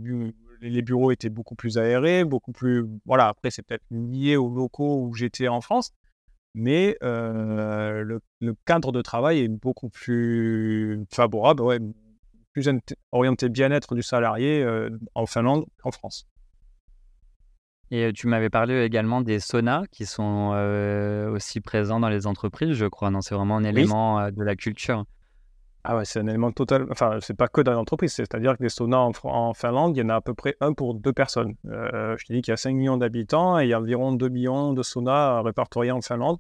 [0.61, 2.87] les bureaux étaient beaucoup plus aérés, beaucoup plus.
[3.05, 5.91] Voilà, après, c'est peut-être lié aux locaux où j'étais en France,
[6.55, 11.81] mais le, le, cadre de travail est beaucoup plus favorable, ouais,
[12.55, 12.71] plus
[13.13, 16.27] orienté bien-être du salarié euh, en Finlande qu'en France.
[17.91, 22.27] Et euh, tu m'avais parlé également des saunas qui sont euh, aussi présents dans les
[22.27, 23.11] entreprises, je crois.
[23.11, 25.05] Non, c'est vraiment un élément de la culture.
[25.87, 26.87] Ah ouais, c'est un élément total.
[26.91, 30.09] Enfin, c'est pas que dans l'entreprise, c'est-à-dire que des saunas en, Finlande, il y en
[30.09, 31.57] a à peu près un pour deux personnes.
[31.65, 34.29] je te dis qu'il y a 5 millions d'habitants et il y a environ 2
[34.31, 36.39] millions de saunas répertoriés en Finlande,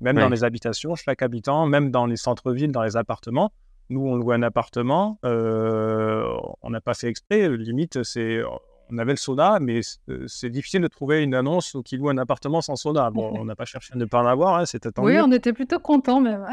[0.00, 3.52] même dans les habitations, chaque habitant, même dans les centres-villes, dans les appartements.
[3.92, 6.24] Nous, on loue un appartement, euh,
[6.62, 8.42] on n'a pas fait exprès, limite, c'est
[8.92, 12.18] on avait le sauna, mais euh, c'est difficile de trouver une annonce qui loue un
[12.18, 13.10] appartement sans sauna.
[13.10, 15.52] Bon, on n'a pas cherché à ne pas en avoir, hein, c'était Oui, on était
[15.52, 16.46] plutôt contents même.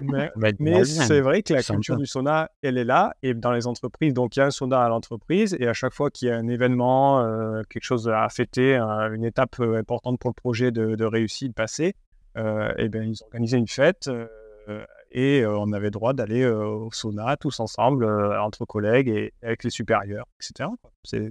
[0.58, 4.14] mais, c'est vrai que la culture du sauna, elle est là, et dans les entreprises,
[4.14, 6.36] donc il y a un sauna à l'entreprise, et à chaque fois qu'il y a
[6.36, 10.94] un événement, euh, quelque chose à fêter, une étape euh, importante pour le projet de,
[10.94, 11.94] de réussite passée,
[12.34, 12.40] et
[12.78, 14.08] eh bien, ils organisaient une fête
[15.12, 20.26] et on avait droit d'aller au sauna tous ensemble, entre collègues et avec les supérieurs,
[20.40, 20.68] etc.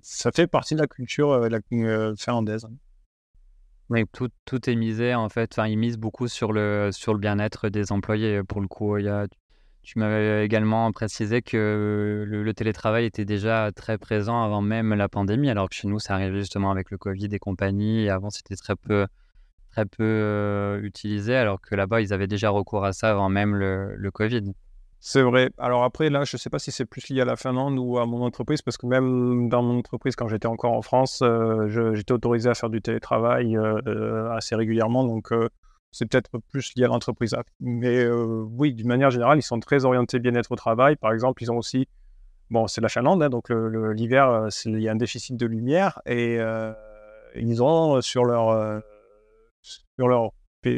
[0.01, 1.47] Ça fait partie de la culture
[2.17, 2.67] finlandaise.
[3.89, 5.51] Oui, tout, est misé en fait.
[5.53, 8.41] Enfin, ils misent beaucoup sur le, sur le bien-être des employés.
[8.41, 9.27] Pour le coup, il y a,
[9.83, 15.49] tu m'avais également précisé que le, télétravail était déjà très présent avant même la pandémie,
[15.49, 18.07] alors que chez nous, ça arrivait justement avec le Covid et compagnie.
[18.07, 19.07] Avant, c'était très peu,
[19.71, 23.95] très peu utilisé, alors que là-bas, ils avaient déjà recours à ça avant même le,
[23.95, 24.53] le Covid.
[25.03, 25.49] C'est vrai.
[25.57, 27.97] Alors après, là, je ne sais pas si c'est plus lié à la Finlande ou
[27.97, 31.23] à mon entreprise, parce que même dans mon entreprise, quand j'étais encore en France,
[31.93, 33.57] j'étais autorisé à faire du télétravail
[34.31, 35.29] assez régulièrement, donc
[35.91, 37.35] c'est peut-être plus lié à l'entreprise.
[37.59, 40.97] Mais oui, d'une manière générale, ils sont très orientés bien-être au travail.
[40.97, 41.87] Par exemple, ils ont aussi,
[42.51, 46.37] bon, c'est la Finlande, hein, donc l'hiver, il y a un déficit de lumière, et
[47.35, 48.83] ils ont sur leur
[49.61, 50.31] sur leur,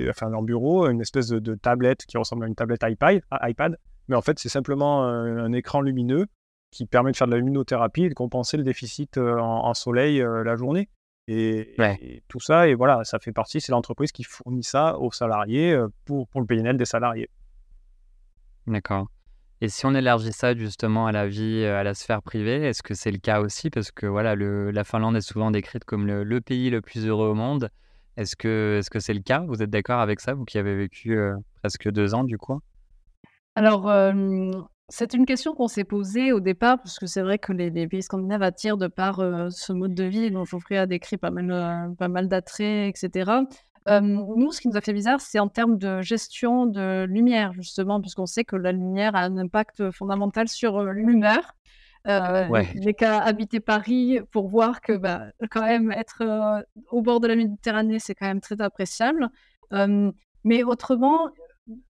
[0.10, 4.15] enfin, leur bureau une espèce de, tablette qui ressemble à une tablette iPad, iPad mais
[4.15, 6.28] en fait, c'est simplement un, écran lumineux
[6.72, 10.22] qui permet de faire de la luminothérapie et de compenser le déficit euh, en, soleil
[10.22, 10.89] euh, la journée.
[11.28, 11.76] Et,
[12.28, 15.88] tout ça, et voilà, ça fait partie, c'est l'entreprise qui fournit ça aux salariés euh,
[16.04, 17.30] pour, pour le PNL des salariés.
[18.67, 19.08] D'accord.
[19.62, 22.93] Et si on élargit ça justement à la vie, à la sphère privée, est-ce que
[22.93, 23.69] c'est le cas aussi?
[23.69, 27.06] Parce que voilà, le, la Finlande est souvent décrite comme le, le, pays le plus
[27.06, 27.69] heureux au monde.
[28.17, 29.39] Est-ce que c'est -ce le cas?
[29.47, 31.17] Vous êtes d'accord avec ça, vous qui avez vécu
[31.62, 32.60] presque deux ans du coup?
[33.56, 33.91] Alors,
[34.89, 38.04] c'est une question qu'on s'est posée au départ, parce que c'est vrai que les, pays
[38.04, 39.15] scandinaves attirent de par
[39.52, 43.32] ce mode de vie dont Geoffrey a décrit pas mal, pas mal d'attraits, etc.
[44.02, 47.99] nous, ce qui nous a fait bizarre, c'est en termes de gestion de lumière, justement,
[48.02, 51.56] puisqu'on sait que la lumière a un impact fondamental sur l'humeur.
[52.08, 56.62] Euh, J'ai qu'à habiter Paris pour voir que bah, quand même être euh,
[56.92, 59.30] au bord de la Méditerranée, c'est quand même très appréciable.
[60.44, 61.30] mais autrement,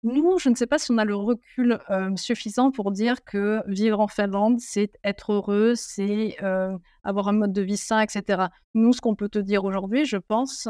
[0.04, 1.80] nous, je ne sais pas si on a le recul
[2.14, 6.36] suffisant pour dire que vivre en Finlande, c'est être heureux, c'est
[7.02, 8.44] avoir un mode de vie sain, etc.
[8.74, 10.68] Nous, ce qu'on peut te dire aujourd'hui, je pense,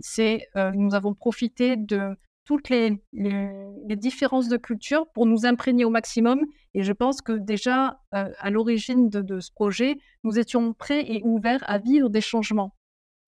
[0.00, 5.90] c'est nous avons profité de toutes les, les, différences de culture pour nous imprégner au
[5.90, 6.40] maximum.
[6.74, 11.22] Et je pense que déjà, euh, à l'origine de, ce projet, nous étions prêts et
[11.24, 12.74] ouverts à vivre des changements.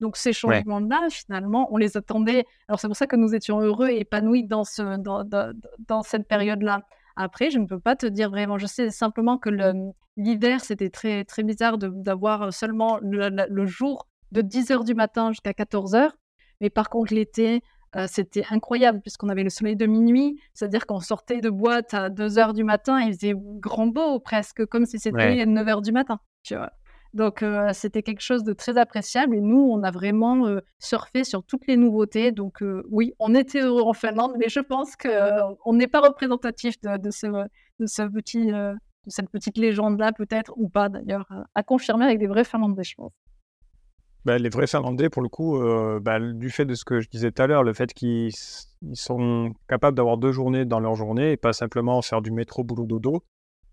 [0.01, 2.45] Donc ces changements-là, finalement, on les attendait.
[2.67, 5.23] Alors c'est pour ça que nous étions heureux et épanouis dans, ce, dans,
[5.87, 6.81] dans, cette période-là.
[7.15, 8.57] Après, je ne peux pas te dire vraiment.
[8.57, 9.49] Je sais simplement que
[10.17, 15.51] l'hiver, c'était très, très bizarre d'avoir seulement le, le, jour de 10h du matin jusqu'à
[15.51, 16.09] 14h.
[16.59, 17.61] Mais par contre, l'été,
[17.95, 22.09] euh, c'était incroyable puisqu'on avait le soleil de minuit, c'est-à-dire qu'on sortait de boîte à
[22.09, 25.81] 2 heures du matin et il faisait grand beau presque, comme si c'était 9 heures
[25.81, 26.19] du matin.
[26.43, 26.71] Tu vois.
[27.13, 31.23] Donc euh, c'était quelque chose de très appréciable et nous, on a vraiment euh, surfé
[31.23, 32.33] sur toutes les nouveautés.
[32.33, 37.11] Donc oui, on était heureux en Finlande, mais je pense qu'on n'est pas représentatif de,
[37.11, 37.27] ce,
[37.79, 38.75] de, ce petit, de
[39.07, 43.13] cette petite légende-là peut-être, ou pas d'ailleurs, à confirmer avec des vrais Finlandais, je pense.
[44.25, 47.07] Bah, les vrais Finlandais, pour le coup, euh, bah, du fait de ce que je
[47.07, 48.33] disais tout à l'heure, le fait qu'ils
[48.93, 52.85] sont capables d'avoir deux journées dans leur journée et pas simplement faire du métro boulot
[52.85, 53.23] dodo,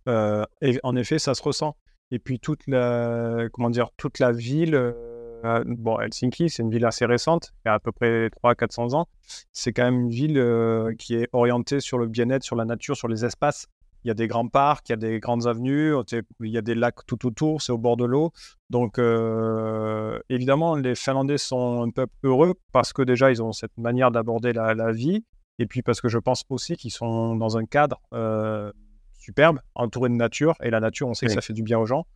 [0.09, 0.45] euh,
[0.83, 1.75] en effet, ça se ressent.
[2.11, 6.85] Et puis toute la, comment dire, toute la ville, euh, bon, Helsinki, c'est une ville
[6.85, 9.09] assez récente, il y a à peu près 300-400 ans.
[9.53, 13.09] C'est quand même une ville qui est orientée sur le bien-être, sur la nature, sur
[13.09, 13.69] les espaces
[14.05, 15.95] il y a des grands parcs, il y a des grandes avenues,
[16.41, 18.33] il y a des lacs tout autour, c'est au bord de l'eau.
[18.71, 23.77] Donc, euh, évidemment, les Finlandais sont un peu heureux parce que déjà, ils ont cette
[23.79, 25.25] manière d'aborder la, vie.
[25.59, 28.73] Et puis parce que je pense aussi qu'ils sont dans un cadre euh,
[29.19, 30.55] superbe, entouré de nature.
[30.63, 32.07] Et la nature, on sait que ça fait du bien aux gens.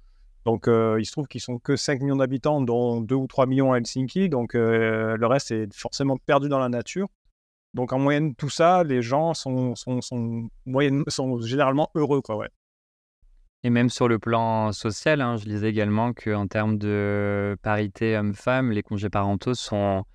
[0.44, 3.46] Donc, euh, il se trouve qu'ils sont que 5 millions d'habitants, dont 2 ou 3
[3.46, 4.28] millions à Helsinki.
[4.28, 7.08] Donc, le reste est forcément perdu dans la nature.
[7.76, 12.22] Donc en moyenne, tout ça, les gens sont, sont, sont, généralement heureux.
[12.22, 12.48] Quoi, ouais.
[13.64, 18.72] Et même sur le plan social, hein, je lisais également qu'en termes de parité homme-femme,
[18.72, 20.06] les congés parentaux sont,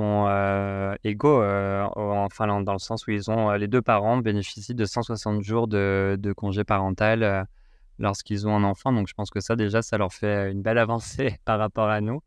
[0.00, 4.16] euh, égaux euh, en Finlande, dans le sens où ils ont, euh, les deux parents
[4.16, 7.46] bénéficient de 160 jours de, de congé parental
[8.00, 8.92] lorsqu'ils ont un enfant.
[8.92, 12.00] Donc je pense que ça déjà, ça leur fait une belle avancée par rapport à
[12.00, 12.20] nous.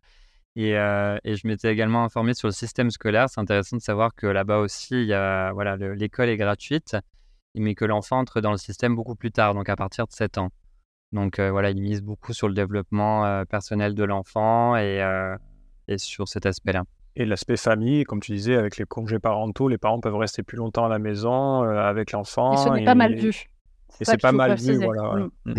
[0.58, 3.30] Euh, et, je m'étais également informé sur le système scolaire.
[3.30, 6.98] C'est intéressant de savoir que là-bas aussi, y a, voilà, l'école est gratuite,
[7.56, 10.38] mais que l'enfant entre dans le système beaucoup plus tard, donc à partir de 7
[10.38, 10.50] ans.
[11.12, 15.02] Donc voilà, ils misent beaucoup sur le développement personnel de l'enfant et,
[15.88, 16.84] et sur cet aspect-là.
[17.16, 20.58] Et l'aspect famille, comme tu disais, avec les congés parentaux, les parents peuvent rester plus
[20.58, 22.54] longtemps à la maison avec l'enfant.
[22.54, 23.50] Et ce n'est pas mal vu.
[24.00, 25.28] Et c'est pas mal vu, voilà.
[25.46, 25.54] Mm.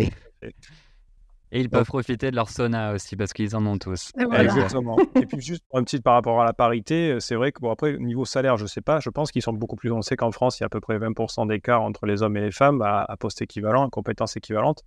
[1.51, 4.11] Et ils peuvent profiter de leur sauna aussi, parce qu'ils en ont tous.
[4.17, 4.97] Exactement.
[5.15, 7.71] et puis juste pour un petit par rapport à la parité, c'est vrai que bon,
[7.71, 10.59] après, niveau salaire, je sais pas, je pense qu'ils sont beaucoup plus avancés qu'en France.
[10.59, 13.15] Il y a à peu près 20% d'écart entre les hommes et les femmes à,
[13.19, 14.83] poste équivalent, à compétences équivalentes.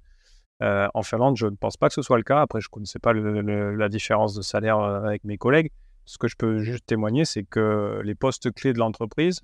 [0.63, 2.41] Euh, en Finlande, je ne pense pas que ce soit le cas.
[2.41, 5.71] Après, je ne connaissais pas la différence de salaire euh, avec mes collègues.
[6.07, 9.41] Ce que je peux juste témoigner, c'est que les postes clés de l'entreprise,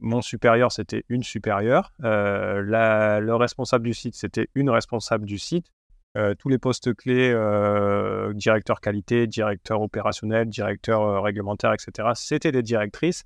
[0.00, 1.92] mon supérieur, c'était une supérieure.
[2.02, 2.60] Euh,
[3.20, 5.66] le responsable du site, c'était une responsable du site.
[6.16, 12.50] Euh, tous les postes clés, euh, directeur qualité, directeur opérationnel, directeur euh, réglementaire, etc., c'était
[12.50, 13.22] des directrices.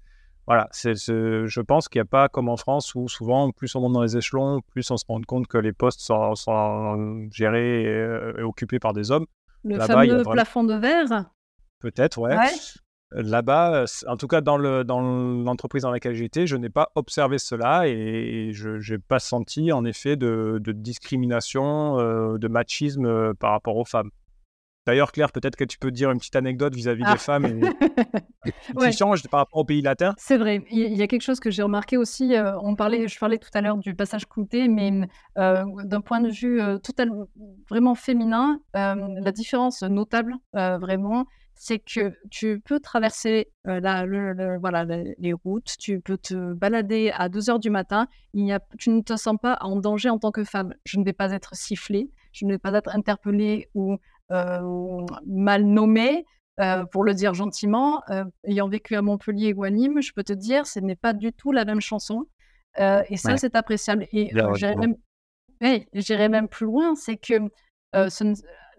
[0.47, 3.95] Voilà, je pense qu'il n'y a pas comme en France où souvent, plus on monte
[3.95, 8.79] dans les échelons, plus on se rend compte que les postes sont, gérés et, occupés
[8.79, 9.25] par des hommes.
[9.65, 11.31] Le fameux plafond de verre
[11.81, 12.37] Peut-être, ouais.
[13.17, 18.51] Là-bas, en tout cas dans l'entreprise dans, laquelle j'étais, je n'ai pas observé cela et,
[18.53, 23.85] je n'ai pas senti en effet de, discrimination, euh, de machisme euh, par rapport aux
[23.85, 24.11] femmes.
[24.87, 27.17] D'ailleurs, Claire, peut-être que tu peux dire une petite anecdote vis-à-vis des ah.
[27.17, 28.51] femmes et,
[28.91, 30.13] qui change par rapport au pays latin.
[30.19, 30.63] C'est vrai.
[30.71, 32.35] Il y a quelque chose que j'ai remarqué aussi.
[32.35, 36.31] Euh, on parlait, je parlais tout à l'heure du passage clouté, mais d'un point de
[36.31, 37.27] vue totalement
[37.71, 43.81] vraiment féminin, la différence notable, vraiment, c'est que tu peux traverser euh,
[44.59, 48.91] voilà, les routes, tu peux te balader à 2 heures du matin, il a, tu
[48.91, 50.75] ne te sens pas en danger en tant que femme.
[50.85, 53.99] Je ne vais pas être sifflée, je ne vais pas être interpellée ou
[54.33, 56.25] euh, mal nommée,
[56.61, 58.03] euh, pour le dire gentiment.
[58.45, 61.33] ayant vécu à Montpellier ou à Nîmes, je peux te dire, ce n'est pas du
[61.33, 62.27] tout la même chanson.
[62.79, 64.07] et ça, c'est appréciable.
[64.13, 64.97] Et j'irai même,
[66.31, 67.35] même, plus loin, c'est que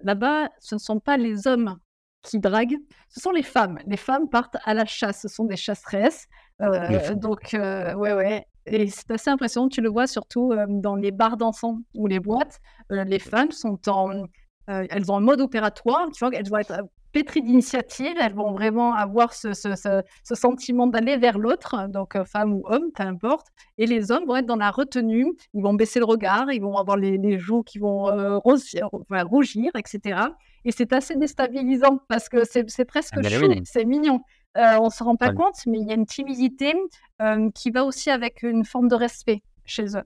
[0.03, 1.79] là-bas, ce ne sont pas les hommes
[2.25, 2.77] qui draguent,
[3.09, 3.79] ce sont les femmes.
[3.85, 6.27] Les femmes partent à la chasse, ce sont des chasseresses.
[6.61, 8.45] Euh, donc, euh, ouais, ouais.
[8.65, 12.19] Et c'est assez impressionnant, tu le vois surtout euh, dans les bars dansants ou les
[12.19, 12.59] boîtes.
[12.89, 14.25] les femmes sont en.
[14.67, 18.93] elles ont un mode opératoire, tu vois, elles vont être pétries d'initiative, elles vont vraiment
[18.93, 23.47] avoir ce, ce, ce, sentiment d'aller vers l'autre, donc femme ou homme, peu importe.
[23.77, 26.75] Et les hommes vont être dans la retenue, ils vont baisser le regard, ils vont
[26.75, 28.05] avoir les, les joues qui vont
[28.39, 28.89] rougir,
[29.29, 30.25] rougir, etc.
[30.65, 34.21] Et c'est assez déstabilisant parce que c'est presque ah, chou, c'est mignon.
[34.57, 36.73] Euh, on ne se rend pas compte, mais il y a une timidité
[37.21, 40.03] euh, qui va aussi avec une forme de respect chez eux.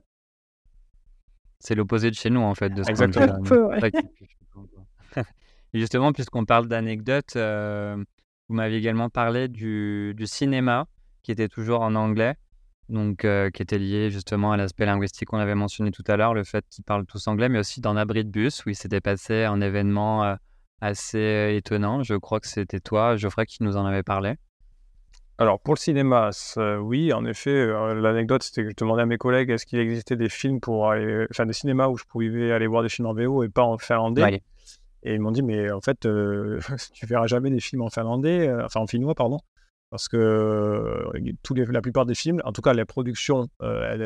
[1.60, 3.38] C'est l'opposé de chez nous, en fait, de ce Exactement.
[5.74, 7.96] Justement, puisqu'on parle d'anecdotes, euh,
[8.48, 10.86] vous m'avez également parlé du, du, cinéma,
[11.22, 12.34] qui était toujours en anglais,
[12.88, 16.42] donc qui était lié justement à l'aspect linguistique qu'on avait mentionné tout à l'heure, le
[16.42, 19.44] fait qu'ils parlent tous anglais, mais aussi dans abri de bus, où il s'était passé
[19.44, 20.36] un événement
[20.80, 22.02] assez étonnant.
[22.02, 24.36] Je crois que c'était toi, Geoffrey, qui nous en avait parlé.
[25.40, 26.30] Alors pour le cinéma,
[26.80, 30.28] oui, en effet, l'anecdote c'était que je demandais à mes collègues est-ce qu'il existait des
[30.28, 33.42] films pour aller, enfin des cinémas où je pouvais aller voir des films en VO
[33.42, 34.42] et pas en finlandais?
[35.02, 36.00] Et ils m'ont dit mais en fait
[36.92, 39.38] tu verras jamais des films en finlandais, enfin en finnois pardon,
[39.88, 41.06] parce que
[41.42, 43.48] tous les, la plupart des films, en tout cas les productions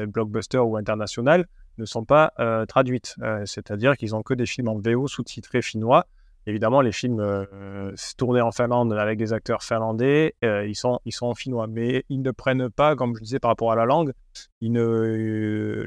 [0.07, 1.47] blockbusters ou internationales,
[1.79, 2.33] ne sont pas
[2.69, 3.17] traduites.
[3.45, 6.07] C'est-à-dire qu'ils ont que des films en VO sous-titrés finnois
[6.47, 11.13] Évidemment, les films euh, tournés en Finlande avec des acteurs finlandais, euh, ils, sont, ils
[11.13, 11.67] sont en finnois.
[11.69, 14.13] Mais ils ne prennent pas, comme je disais par rapport à la langue,
[14.61, 15.87] ils, euh,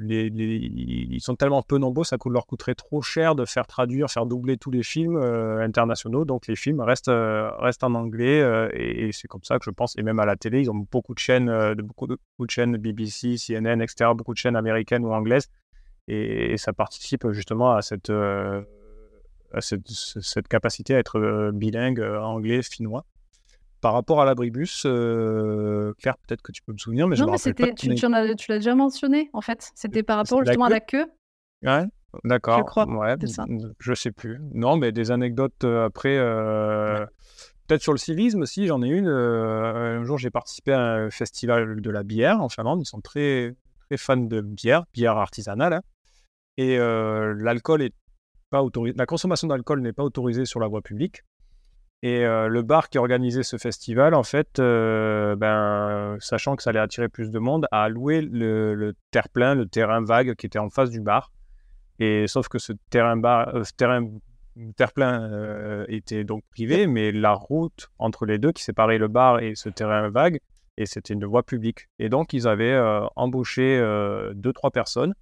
[1.19, 4.71] sont tellement peu nombreux, ça leur coûterait trop cher de faire traduire, faire doubler tous
[4.71, 6.25] les films internationaux.
[6.25, 8.39] Donc les films restent, restent en anglais
[8.73, 9.95] et, c'est comme ça que je pense.
[9.97, 12.17] Et même à la télé, ils ont beaucoup de chaînes, beaucoup, de,
[12.49, 15.49] chaînes BBC, CNN, etc., beaucoup de chaînes américaines ou anglaises.
[16.07, 18.09] Et ça participe justement à cette
[19.59, 23.05] cette, capacité à être euh, bilingue euh, anglais, finnois.
[23.81, 27.29] Par rapport à l'abribus, euh, Claire, peut-être que tu peux me souvenir, mais je me
[27.29, 27.71] rappelle pas.
[27.73, 29.71] Tu, tu, l'as déjà mentionné, en fait.
[29.75, 31.05] C'était par rapport justement à la queue.
[31.63, 31.85] Ouais,
[32.23, 32.59] d'accord.
[32.59, 32.87] Je crois.
[32.87, 33.15] Ouais,
[33.79, 34.39] je sais plus.
[34.53, 36.17] Non, mais des anecdotes après.
[37.67, 39.09] Peut-être sur le civisme aussi, j'en ai une.
[39.09, 42.81] un jour, j'ai participé à un festival de la bière en Finlande.
[42.81, 43.55] Ils sont très,
[43.85, 45.73] très fans de bière, bière artisanale.
[45.73, 45.81] Hein.
[46.57, 47.93] Et l'alcool est
[48.49, 48.63] pas.
[48.95, 51.23] La consommation d'alcool n'est pas autorisée sur la voie publique.
[52.03, 56.69] Et euh, le bar qui organisait ce festival, en fait, euh, ben, sachant que ça
[56.69, 60.69] allait attirer plus de monde, a loué le, terre-plein, le terrain vague qui était en
[60.69, 61.31] face du bar.
[61.99, 64.07] Et sauf que ce terrain, bar, euh, terrain
[64.75, 69.53] terre-plein était donc privé, mais la route entre les deux qui séparait le bar et
[69.53, 70.39] ce terrain vague,
[70.77, 71.89] et c'était une voie publique.
[71.99, 72.75] Et donc ils avaient
[73.15, 73.79] embauché
[74.33, 75.13] deux, trois personnes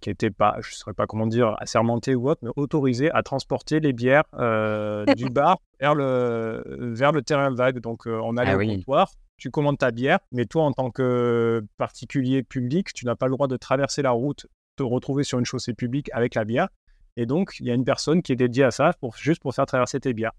[0.00, 3.22] qui était pas, je ne saurais pas comment dire, assermenté ou autre, mais autorisé à
[3.22, 6.62] transporter les bières euh, du bar vers le,
[6.92, 7.80] vers le terrain vague.
[7.80, 11.64] Donc, on allait ah au comptoir, tu commandes ta bière, mais toi, en tant que
[11.76, 15.44] particulier public, tu n'as pas le droit de traverser la route, te retrouver sur une
[15.44, 16.68] chaussée publique avec la bière.
[17.16, 19.54] Et donc, il y a une personne qui est dédiée à ça, pour, juste pour
[19.54, 20.32] faire traverser tes bières.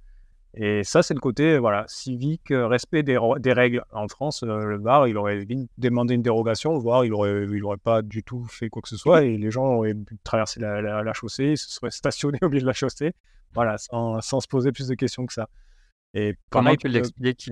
[0.55, 3.83] Et ça, c'est le côté voilà, civique, euh, respect des, des règles.
[3.91, 5.45] En France, euh, le bar, il aurait
[5.77, 8.97] demandé une dérogation, voire il n'aurait il aurait pas du tout fait quoi que ce
[8.97, 12.65] soit, et les gens auraient traversé la, la, chaussée, se seraient stationnés au milieu de
[12.65, 13.13] la chaussée,
[13.53, 15.49] voilà, sans, sans, se poser plus de questions que ça.
[16.15, 17.51] Et Comment tu l'expliques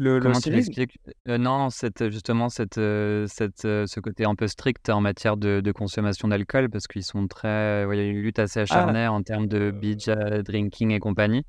[0.00, 0.98] le, Comment tu l'expliques?
[1.28, 5.36] Euh, Non, cette, justement, cette, euh, cette, euh, ce côté un peu strict en matière
[5.36, 7.84] de, de consommation d'alcool, parce qu'ils sont très.
[7.92, 8.62] il y a une lutte assez ah.
[8.62, 11.44] acharnée en termes de beach drinking et compagnie.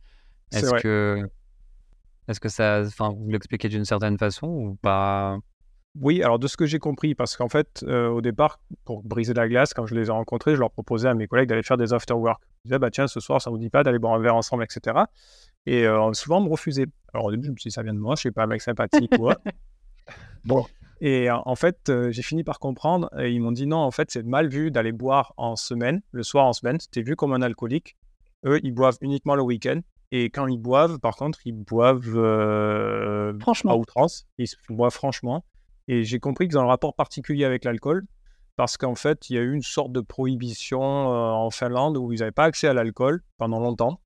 [0.52, 1.22] Est-ce que,
[2.28, 2.82] est-ce que ça.
[2.86, 5.38] Enfin, vous l'expliquez d'une certaine façon ou pas?
[6.00, 9.48] Oui, alors de ce que j'ai compris, parce qu'en fait, au départ, pour briser la
[9.48, 11.94] glace, quand je les ai rencontrés, je leur proposais à mes collègues d'aller faire des
[11.94, 12.42] after-work.
[12.66, 14.66] Je disais, bah tiens, ce soir, ça vous dit pas d'aller boire un verre ensemble,
[14.66, 15.06] etc.
[15.66, 16.88] Et souvent, on me refusait.
[17.14, 18.48] Alors au début, je me suis dit, ça vient de moi, je sais pas, un
[18.48, 19.30] mec sympathique ou
[20.46, 20.66] Bon.
[21.02, 23.10] Et en fait, j'ai fini par comprendre.
[23.20, 26.24] Et ils m'ont dit non, en fait, c'est mal vu d'aller boire en semaine, le
[26.24, 26.80] soir en semaine.
[26.80, 27.98] C'était vu comme un alcoolique.
[28.46, 29.82] Eux, ils boivent uniquement le week-end.
[30.12, 32.02] Et quand ils boivent, par contre, ils boivent
[33.40, 33.72] franchement.
[33.72, 34.28] à outrance.
[34.38, 35.46] Ils boivent franchement.
[35.88, 38.06] Et j'ai compris qu'ils ont un rapport particulier avec l'alcool
[38.56, 42.20] parce qu'en fait, il y a eu une sorte de prohibition en Finlande où ils
[42.20, 44.02] n'avaient pas accès à l'alcool pendant longtemps.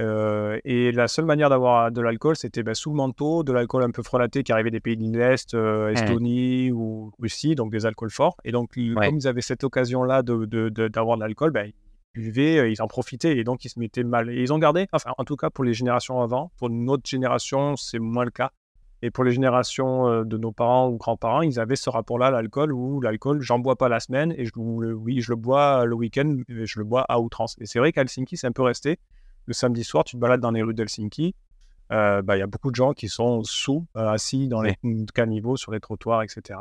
[0.00, 3.82] Euh, et la seule manière d'avoir de l'alcool, c'était bah, sous le manteau, de l'alcool
[3.82, 7.84] un peu frelaté qui arrivait des pays de l'Est, euh, Estonie ou Russie, donc des
[7.86, 8.36] alcools forts.
[8.44, 11.74] Et donc, comme ils avaient cette occasion-là d'avoir de, de, de l'alcool, bah, ils
[12.14, 14.30] buvaient, euh, ils en profitaient et donc ils se mettaient mal.
[14.30, 17.76] Et ils ont gardé, enfin, en tout cas pour les générations avant, pour notre génération,
[17.76, 18.52] c'est moins le cas.
[19.02, 22.70] Et pour les générations de nos parents ou grands-parents, ils avaient ce rapport-là à l'alcool
[22.70, 26.36] où l'alcool, j'en bois pas la semaine et je, oui, je le bois le week-end,
[26.48, 27.56] je le bois à outrance.
[27.62, 28.98] Et c'est vrai qu'à Helsinki, c'est un peu resté
[29.50, 31.34] le samedi soir, tu te balades dans les rues d'Helsinki,
[31.90, 34.76] euh, bah, il y a beaucoup de gens qui sont sous, euh, assis dans les
[35.12, 36.60] caniveaux, sur les trottoirs, etc.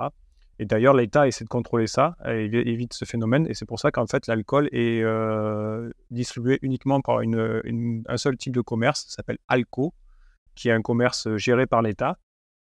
[0.58, 3.46] Et d'ailleurs, l'État essaie de contrôler ça, et évite ce phénomène.
[3.48, 8.36] Et c'est pour ça qu'en fait, l'alcool est euh, distribué uniquement par une, un seul
[8.38, 9.94] type de commerce, ça s'appelle Alco,
[10.56, 12.18] qui est un commerce géré par l'État.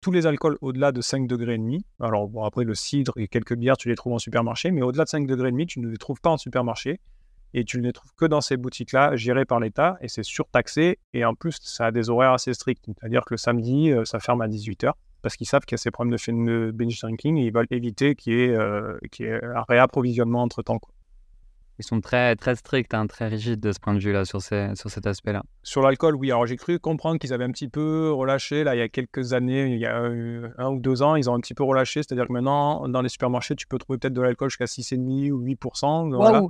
[0.03, 3.29] Tous les alcools au-delà de 5 degrés et demi, alors bon, après le cidre et
[3.29, 5.81] quelques bières, tu les trouves en supermarché, mais au-delà de 5 degrés et demi, tu
[5.81, 7.01] ne les trouves pas en supermarché
[7.55, 10.99] et tu ne les trouves que dans ces boutiques-là, gérées par l'État, et c'est surtaxé,
[11.13, 14.21] et en plus, ça a des horaires assez stricts, c'est-à-dire que le samedi, euh, ça
[14.21, 14.93] ferme à 18h,
[15.23, 18.15] parce qu'ils savent qu'il y a ces problèmes de binge drinking, et ils veulent éviter
[18.15, 20.81] qu'il y ait, euh, un réapprovisionnement entre-temps.
[21.79, 24.91] Ils sont très, très stricts, hein, très rigides de ce point de vue-là, sur, sur
[24.91, 25.43] cet aspect-là.
[25.63, 26.31] Sur l'alcool, oui.
[26.31, 29.33] Alors j'ai cru comprendre qu'ils avaient un petit peu relâché, là, il y a quelques
[29.33, 32.03] années, il y a un ou deux ans, ils ont un petit peu relâché.
[32.03, 35.43] C'est-à-dire que maintenant, dans les supermarchés, tu peux trouver peut-être de l'alcool jusqu'à 6,5 ou
[35.43, 36.15] 8%.
[36.15, 36.43] Voilà.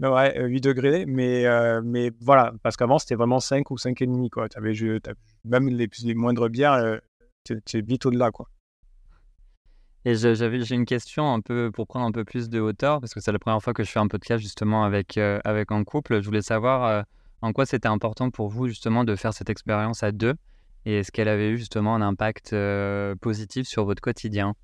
[0.00, 1.44] Ouais, 8 degrés, mais,
[1.82, 4.48] mais voilà, parce qu'avant c'était vraiment 5 ou 5,5 quoi.
[4.56, 4.74] Avais,
[5.44, 7.00] même les, moindres bières,
[7.44, 8.48] tu es vite au-delà quoi.
[10.04, 13.20] Et j'ai une question un peu pour prendre un peu plus de hauteur, parce que
[13.20, 16.20] c'est la première fois que je fais un podcast justement avec, avec un couple.
[16.20, 17.04] Je voulais savoir
[17.40, 20.34] en quoi c'était important pour vous justement de faire cette expérience à deux
[20.86, 22.54] et est-ce qu'elle avait eu justement un impact
[23.20, 24.54] positif sur votre quotidien?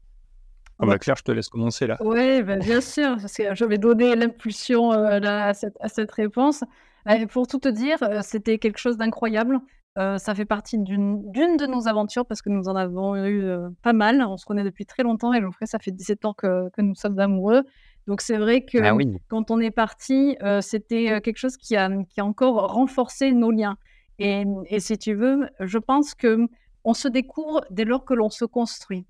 [0.80, 1.96] Ah bah Claire, je te laisse commencer là.
[2.00, 6.10] Oui, bah, bien sûr, parce que je vais donner l'impulsion euh, à, cette, à, cette,
[6.10, 6.64] réponse.
[7.08, 9.58] Euh, pour tout te dire, euh, c'était quelque chose d'incroyable.
[9.96, 13.42] ça fait partie d'une de nos aventures parce que nous en avons eu
[13.82, 14.22] pas mal.
[14.22, 16.94] On se connaît depuis très longtemps et Geoffrey, ça fait 17 ans que, que nous
[16.94, 17.62] sommes amoureux.
[18.06, 18.96] Donc c'est vrai que ah
[19.28, 23.76] quand on est parti, c'était quelque chose qui a, qui a encore renforcé nos liens.
[24.18, 26.46] Et, et si tu veux, je pense que
[26.84, 29.06] on se découvre dès lors que l'on se construit.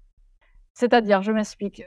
[0.75, 1.83] C'est-à-dire, je m'explique.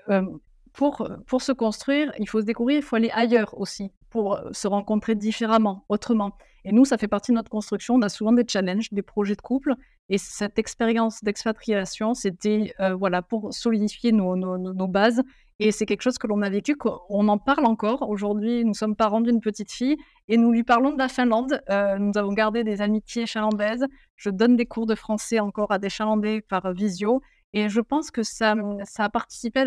[0.74, 4.68] pour, pour se construire, il faut se découvrir, il faut aller ailleurs aussi, pour se
[4.68, 6.36] rencontrer différemment, autrement.
[6.66, 7.96] Et nous, ça fait partie de notre construction.
[7.96, 9.76] On a souvent des challenges, des projets de couple.
[10.10, 15.22] Et cette expérience d'expatriation, c'était voilà, pour solidifier nos, nos, nos bases.
[15.60, 18.10] Et c'est quelque chose que l'on a vécu, qu'on en parle encore.
[18.10, 21.62] Aujourd'hui, nous sommes parents d'une petite fille et nous lui parlons de la Finlande.
[21.70, 23.86] nous avons gardé des amitiés finlandaises.
[24.16, 27.22] Je donne des cours de français encore à des Finlandais par visio.
[27.54, 28.56] Et je pense que ça,
[28.98, 29.64] a participé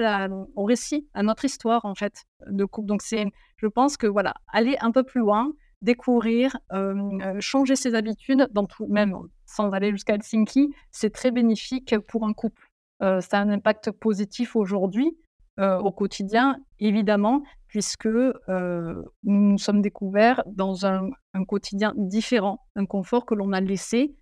[0.57, 2.89] au récit, à notre histoire, en fait, de couple.
[2.89, 8.49] Donc, je pense que, voilà, aller un peu plus loin, découvrir, euh, changer ses habitudes,
[8.89, 12.69] même sans aller jusqu'à Helsinki, c'est très bénéfique pour un couple.
[13.03, 15.17] Euh, ça a un impact positif aujourd'hui,
[15.61, 22.87] euh, au quotidien, évidemment, puisque nous nous sommes découverts dans un, un, quotidien différent, un
[22.87, 24.17] confort que l'on a laissé.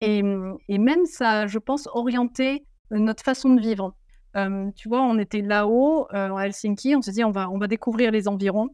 [0.00, 0.22] Et,
[0.68, 3.94] et même ça, je pense, orienté notre façon de vivre.
[4.76, 8.10] tu vois, on était là-haut, à Helsinki, on s'est dit, on va, on va découvrir
[8.10, 8.70] les environs.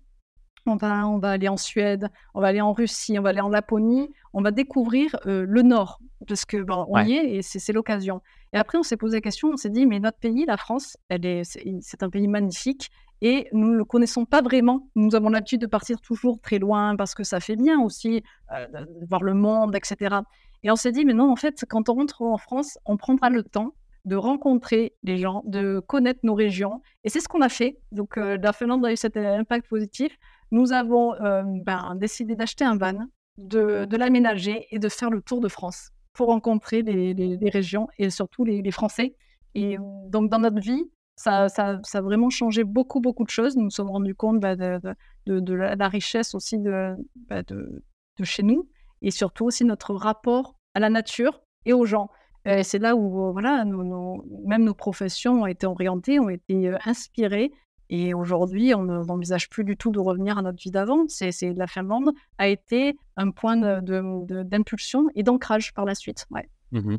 [0.67, 3.43] On va, on va aller en Suède, on va aller en Russie, on va aller
[3.43, 8.23] en Laponie, on va découvrir le Nord, parce que on y est et c'est l'occasion.
[8.55, 10.97] Et après, on s'est posé la question, on s'est dit, mais notre pays, la France,
[11.11, 12.91] c'est un pays magnifique
[13.21, 14.89] et nous ne le connaissons pas vraiment.
[14.97, 19.07] Nous avons l'habitude de partir toujours très loin parce que ça fait bien aussi, de
[19.07, 20.17] voir le monde, etc.
[20.63, 23.29] Et on s'est dit, mais non, en fait, quand on rentre en France, on prendra
[23.29, 23.75] le temps
[24.05, 26.83] de rencontrer les gens, de connaître nos régions.
[27.05, 27.79] Et c'est ce qu'on a fait.
[27.93, 30.19] Donc, la Finlande a eu cet impact positif
[30.55, 35.41] nous avons euh, ben, décidé d'acheter un van, de, l'aménager et de faire le tour
[35.41, 39.17] de France pour rencontrer les, régions et surtout les, Français.
[39.57, 39.77] Et
[40.09, 40.85] donc, dans notre vie,
[41.17, 43.57] ça, a vraiment changé beaucoup, beaucoup de choses.
[43.57, 44.95] Nous nous sommes rendus compte bah, de,
[45.27, 47.83] la, richesse aussi bah, de,
[48.23, 48.69] chez nous
[49.03, 52.11] et surtout aussi notre rapport à la nature et aux gens.
[52.45, 57.53] C'est là où voilà, même nos professions ont été orientées, ont été euh, inspirées
[57.91, 61.05] et aujourd'hui, on n'envisage plus du tout de revenir à notre vie d'avant.
[61.09, 66.27] C'est, la Finlande a été un point d'impulsion et d'ancrage par la suite.
[66.31, 66.49] Ouais.
[66.73, 66.97] Mmh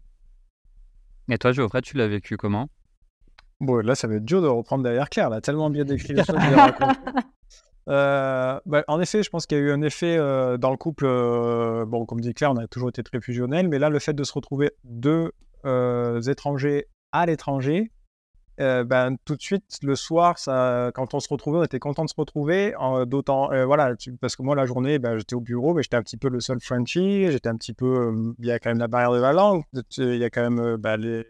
[1.28, 2.70] et toi, Geoffrey, tu l'as vécu comment?
[3.60, 5.28] Bon, là, ça va être dur de reprendre derrière Claire.
[5.28, 6.36] Elle a tellement bien décrit les choses.
[7.88, 10.78] Euh, bah, en effet, je pense qu'il y a eu un effet euh, dans le
[10.78, 11.06] couple.
[11.06, 14.14] Euh, bon, comme dit Claire, on a toujours été très fusionnels, mais là, le fait
[14.14, 15.32] de se retrouver deux
[16.28, 17.92] étrangers à l'étranger,
[18.58, 22.16] ben, tout de suite, le soir, quand on se retrouvait, on était content de se
[22.16, 22.74] retrouver.
[23.08, 26.18] D'autant, voilà, parce que moi, la journée, ben, j'étais au bureau, mais j'étais un petit
[26.18, 27.32] peu le seul Frenchie.
[27.32, 28.14] J'étais un petit peu.
[28.40, 29.64] Il y a quand même la barrière de la langue.
[29.98, 31.26] Il y a quand même ben, les,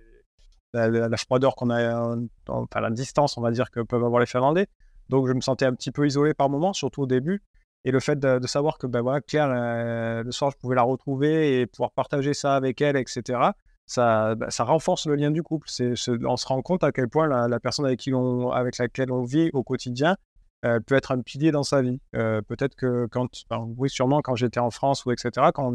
[0.74, 2.18] la, froideur qu'on a,
[2.50, 4.68] enfin, la distance, on va dire, que peuvent avoir les Finlandais.
[5.10, 7.44] Donc, je me sentais un petit peu isolé par moment, surtout au début.
[7.84, 11.60] Et le fait de, savoir que ben, voilà, Claire, le soir, je pouvais la retrouver
[11.60, 13.52] et pouvoir partager ça avec elle, etc
[13.86, 15.68] ça, bah, ça renforce le lien du couple.
[15.70, 15.94] C'est,
[16.26, 19.24] on se rend compte à quel point la, personne avec, qui on, avec laquelle on
[19.24, 20.16] vit au quotidien
[20.62, 22.00] peut être un pilier dans sa vie.
[22.16, 23.30] Euh, peut-être que quand,
[23.78, 25.72] oui, sûrement quand j'étais en France ou etc., quand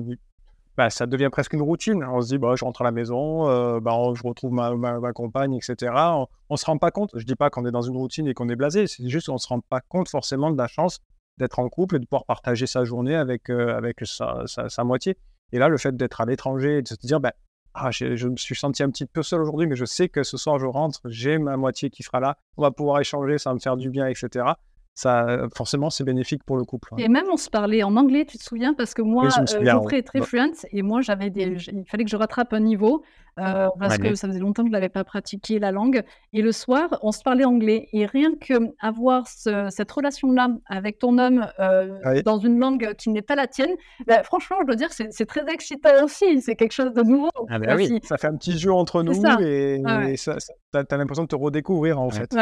[0.81, 2.03] bah, ça devient presque une routine.
[2.05, 5.13] On se dit, bah, je rentre à la maison, euh, bah, je retrouve ma, ma,
[5.13, 5.93] compagne, etc.
[5.93, 7.11] On ne se rend pas compte.
[7.15, 8.87] Je dis pas qu'on est dans une routine et qu'on est blasé.
[8.87, 11.01] C'est juste qu'on ne se rend pas compte forcément de la chance
[11.37, 15.19] d'être en couple et de pouvoir partager sa journée avec, euh, avec sa, sa, moitié.
[15.53, 17.35] Et là, le fait d'être à l'étranger et de se dire, bah,
[17.75, 20.39] ah, je, me suis senti un petit peu seul aujourd'hui, mais je sais que ce
[20.39, 23.55] soir je rentre, j'ai ma moitié qui sera là, on va pouvoir échanger, ça va
[23.55, 24.55] me faire du bien, etc
[25.01, 26.93] ça, forcément, c'est bénéfique pour le couple.
[26.99, 28.75] Et même, on se parlait en anglais, tu te souviens?
[28.75, 31.57] Parce que moi, je euh, est très fluent et moi, j'avais des...
[31.73, 33.03] il fallait que je rattrape un niveau
[33.39, 36.03] euh, parce que ça faisait longtemps que je n'avais pas pratiqué la langue.
[36.35, 37.89] Et le soir, on se parlait anglais.
[37.95, 43.37] Et rien qu'avoir cette relation-là avec ton homme euh, dans une langue qui n'est pas
[43.37, 43.75] la tienne,
[44.07, 46.43] bah, franchement, je dois dire, c'est très excitant aussi.
[46.43, 47.31] C'est quelque chose de nouveau.
[47.49, 48.01] Ah bah oui.
[48.03, 49.81] Ça fait un petit jeu entre nous et,
[50.23, 50.31] tu
[50.75, 52.35] as, l'impression de te redécouvrir en fait.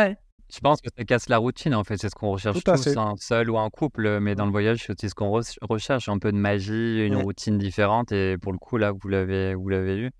[0.50, 1.98] Je pense que ça casse la routine, en fait?
[1.98, 4.18] C'est ce qu'on recherche tous, un seul ou un couple.
[4.20, 6.08] Mais dans le voyage, c'est ce qu'on recherche.
[6.08, 8.12] Un peu de magie, une routine différente.
[8.12, 10.10] Et pour le coup, là, vous l'avez, vous l'avez eu?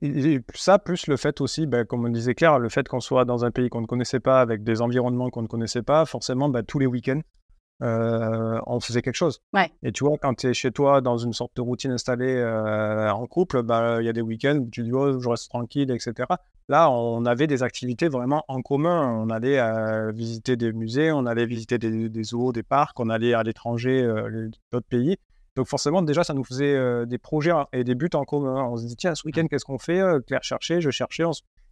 [0.00, 3.24] Et, ça, plus le fait aussi, bah, comme on disait Claire, le fait qu'on soit
[3.24, 6.48] dans un pays qu'on ne connaissait pas, avec des environnements qu'on ne connaissait pas, forcément,
[6.48, 7.20] bah, tous les week-ends,
[7.82, 9.40] euh, on faisait quelque chose.
[9.82, 13.10] Et tu vois, quand tu es chez toi dans une sorte de routine installée euh,
[13.10, 15.90] en couple, bah, il y a des week-ends où tu dis oh, je reste tranquille,
[15.90, 16.28] etc.
[16.68, 19.18] Là, on avait des activités vraiment en commun.
[19.18, 23.10] On allait euh, visiter des musées, on allait visiter des, des, zoos, des parcs, on
[23.10, 24.06] allait à l'étranger,
[24.72, 25.16] d'autres pays.
[25.56, 28.64] Donc forcément, déjà, ça nous faisait des projets et des buts en commun.
[28.64, 31.24] On se dit, tiens, ce week-end, qu'est-ce qu'on fait Claire cherchait, je cherchais.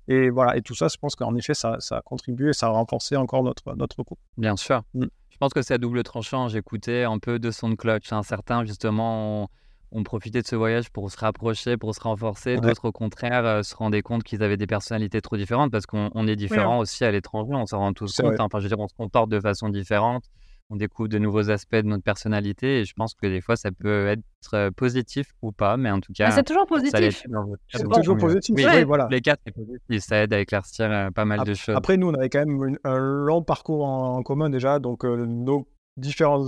[0.09, 2.71] Et voilà, et tout ça, je pense qu'en effet, ça, ça, a contribué, ça a
[2.71, 4.21] renforcé encore notre, notre couple.
[4.37, 4.83] Bien sûr.
[4.95, 5.07] Mmh.
[5.43, 6.47] Je pense que c'est à double tranchant.
[6.47, 8.05] J'écoutais un peu de son de cloche.
[8.23, 9.51] Certains, justement,
[9.91, 12.59] ont, profité de ce voyage pour se rapprocher, pour se renforcer.
[12.59, 16.29] D'autres, au contraire, euh, se rendaient compte qu'ils avaient des personnalités trop différentes parce qu'on
[16.29, 17.55] est différents aussi à l'étranger.
[17.55, 18.39] On s'en rend tous compte.
[18.39, 20.23] Enfin, je veux dire, on se comporte de façon différente
[20.71, 23.71] on découvre de nouveaux aspects de notre personnalité et je pense que des fois ça
[23.71, 24.23] peut être
[24.55, 26.31] euh, positif ou pas, mais en tout cas.
[26.31, 27.25] c'est toujours positif.
[27.69, 28.57] C'est toujours positif.
[28.57, 29.07] Oui, voilà.
[29.11, 30.01] Les quatre, c'est positif.
[30.01, 31.77] Ça aide à éclaircir euh, pas mal de choses.
[31.77, 35.67] Après, nous, on avait quand même un long parcours en, commun déjà, donc euh, nos
[35.97, 36.47] différentes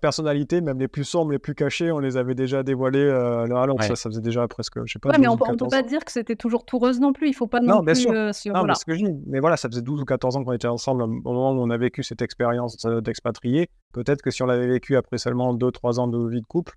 [0.00, 3.82] personnalités, même les plus sombres, les plus cachées, on les avait déjà dévoilées euh, alors
[3.82, 5.08] ça, ça faisait déjà presque, je sais pas.
[5.08, 7.28] Ouais, mais on, ne peut pas dire que c'était toujours tout rose non plus.
[7.28, 8.06] Il faut pas non, plus.
[8.06, 9.14] Euh, non, mais ce que je dis.
[9.26, 11.70] Mais voilà, ça faisait 12 ou 14 ans qu'on était ensemble au moment où on
[11.70, 13.68] a vécu cette expérience euh, d'expatrié.
[13.92, 16.76] Peut-être que si on l'avait vécu après seulement 2-3 ans de vie de couple,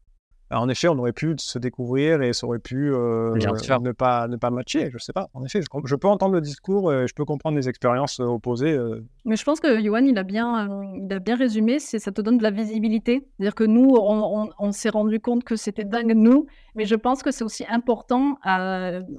[0.59, 4.35] en effet, on aurait pu se découvrir et ça aurait pu euh, ne, pas, ne
[4.35, 4.89] pas matcher.
[4.91, 5.29] Je sais pas.
[5.33, 8.73] En effet, je, peux entendre le discours, et je peux comprendre les expériences euh, opposées.
[8.73, 9.05] Euh.
[9.25, 11.79] Mais je pense que Johan, il a bien, il a bien résumé.
[11.79, 13.25] Ça te donne de la visibilité.
[13.37, 17.31] C'est-à-dire que nous, on, s'est rendu compte que c'était dingue nous, mais je pense que
[17.31, 18.37] c'est aussi important,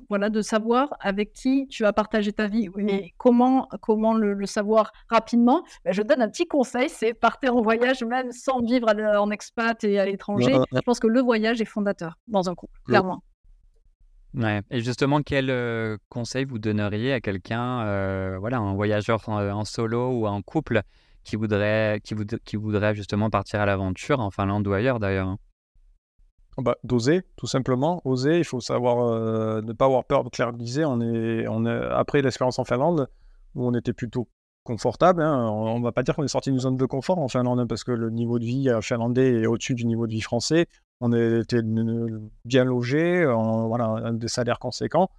[0.08, 4.92] voilà, de savoir avec qui tu as partagé ta vie et comment, comment le, savoir
[5.08, 5.62] rapidement.
[5.84, 9.82] Ben, je donne un petit conseil, c'est partir en voyage même sans vivre en expat
[9.84, 10.56] et à l'étranger.
[10.72, 13.22] Je pense que le voyage est fondateur dans un couple, clairement.
[14.34, 14.62] Ouais.
[14.70, 20.08] Et justement, quel euh, conseil vous donneriez à quelqu'un, euh, voilà, un voyageur en, solo
[20.10, 20.82] ou en couple
[21.22, 22.14] qui voudrait, qui,
[22.44, 25.38] qui voudrait justement partir à l'aventure en Finlande ou ailleurs d'ailleurs hein?
[26.58, 28.00] bah, D'oser, tout simplement.
[28.04, 30.24] Oser, il faut savoir euh, ne pas avoir peur.
[30.32, 33.08] Claire disait, on est, on est, après l'expérience en Finlande,
[33.54, 34.28] où on était plutôt
[34.64, 35.22] confortable.
[35.22, 35.48] Hein.
[35.50, 37.66] On ne va pas dire qu'on est sorti d'une zone de confort en Finlande, hein,
[37.66, 40.66] parce que le niveau de vie finlandais est au-dessus du niveau de vie français.
[41.00, 41.62] On était
[42.44, 45.10] bien logés, on, voilà, des salaires conséquents.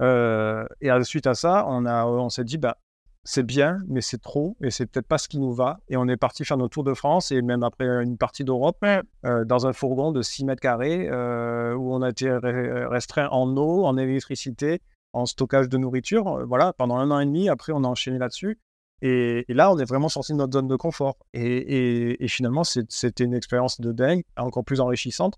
[0.00, 2.76] Euh, et suite à ça, on, a, on s'est dit, bah,
[3.24, 5.80] c'est bien, mais c'est trop, et c'est peut-être pas ce qui nous va.
[5.88, 8.84] Et on est parti faire nos tours de France, et même après une partie d'Europe,
[9.24, 13.56] euh, dans un fourgon de 6 mètres carrés, euh, où on a été restreint en
[13.56, 14.80] eau, en électricité,
[15.12, 16.46] en stockage de nourriture.
[16.46, 18.58] Voilà, pendant un an et demi, après, on a enchaîné là-dessus.
[19.02, 21.16] Et, là, on est vraiment sorti de notre zone de confort.
[21.32, 25.36] Et, finalement, c'était une expérience de dingue, encore plus enrichissante.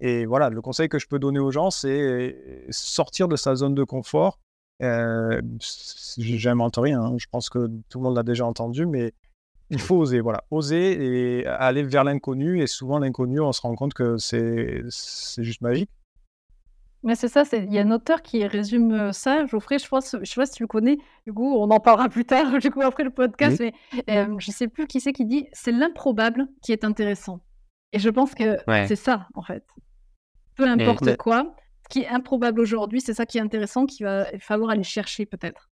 [0.00, 3.74] Et voilà, le conseil que je peux donner aux gens, c'est sortir de sa zone
[3.74, 4.38] de confort.
[4.82, 5.42] Euh,
[6.16, 7.16] J'invente rien, hein.
[7.18, 9.12] je pense que tout le monde l'a déjà entendu, mais
[9.68, 12.62] il faut oser, voilà, oser et aller vers l'inconnu.
[12.62, 15.90] Et souvent, l'inconnu, on se rend compte que c'est juste magique.
[17.02, 20.30] Mais c'est ça, il y a un auteur qui résume ça, Geoffrey, je pense, je
[20.30, 22.82] sais pas si tu le connais, du coup, on en parlera plus tard, du coup,
[22.82, 23.72] après le podcast, mais
[24.06, 27.40] je je sais plus qui c'est qui dit c'est l'improbable qui est intéressant.
[27.92, 29.64] Et je pense que c'est ça, en fait.
[30.56, 34.26] Peu importe quoi, ce qui est improbable aujourd'hui, c'est ça qui est intéressant, qu'il va
[34.38, 35.70] falloir aller chercher peut-être.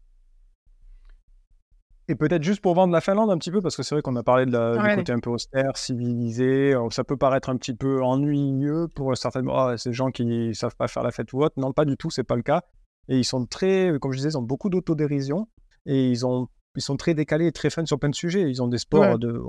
[2.09, 4.15] Et peut-être juste pour vendre la Finlande un petit peu, parce que c'est vrai qu'on
[4.15, 6.73] a parlé de du côté un peu austère, civilisé.
[6.73, 10.53] Euh, ça peut paraître un petit peu ennuyeux pour certaines oh, ces gens qui ne
[10.53, 11.55] savent pas faire la fête ou autre.
[11.57, 12.61] Non, pas du tout, c'est pas le cas.
[13.09, 15.47] Et ils sont très, comme je disais, ils ont beaucoup d'autodérision
[15.85, 18.49] et ils, ont, ils sont très décalés et très fun sur plein de sujets.
[18.49, 19.41] Ils ont des sports de,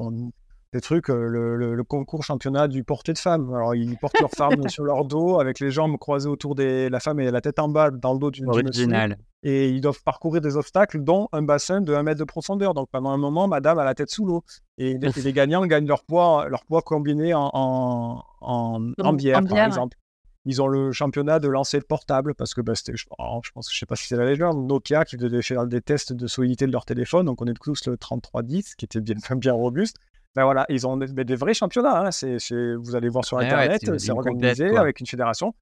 [0.73, 3.53] des trucs, euh, le, concours championnat du porté de femmes.
[3.55, 7.01] Alors, ils portent leur femme sur leur dos avec les jambes croisées autour de la
[7.01, 9.16] femme et la tête en bas dans le dos d'une Original.
[9.43, 12.75] Et ils doivent parcourir des obstacles, dont un bassin de 1 mètre de profondeur.
[12.75, 14.45] Donc, pendant un moment, madame a la tête sous l'eau.
[14.77, 19.97] Et, les gagnants gagnent leur poids, leur poids combiné en, en, en, bière, par exemple.
[20.45, 23.51] Ils ont le championnat de lancer de portable parce que bah, c'était, je, oh, je
[23.51, 26.27] pense, je sais pas si c'est la légende, Nokia qui devait faire des tests de
[26.27, 27.27] solidité de leur téléphone.
[27.27, 29.97] Donc, on est tous le 3310 qui était bien, bien robuste.
[30.37, 32.07] Ben voilà, ils ont des, vrais championnats.
[32.07, 32.11] Hein.
[32.11, 32.39] C'est,
[32.76, 35.55] vous allez voir sur Internet, c'est organisé avec une fédération.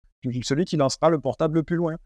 [0.43, 1.97] Celui qui lancera le portable le plus loin.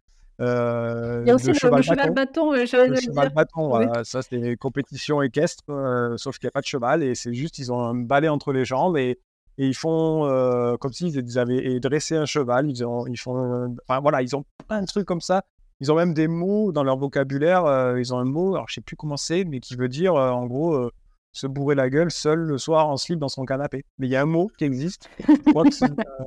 [0.40, 1.82] Euh, il y a aussi le, cheval,
[2.14, 2.52] bâton.
[2.52, 6.66] le cheval bâton, ça c'est des compétitions équestres, euh, sauf qu'il n'y a pas de
[6.66, 9.18] cheval et c'est juste, ils ont un balai entre les jambes et,
[9.58, 12.70] et ils font euh, comme s'ils avaient dressé un cheval.
[12.70, 15.44] Ils, ont, ils font, enfin voilà, ils ont plein de trucs comme ça.
[15.80, 17.96] Ils ont même des mots dans leur vocabulaire.
[17.98, 20.46] ils ont un mot, alors je sais plus comment c'est, mais qui veut dire en
[20.46, 20.90] gros
[21.32, 23.84] se bourrer la gueule seul le soir en slip dans son canapé.
[23.98, 25.34] Mais il y a un mot qui existe, je
[25.70, 25.84] c'est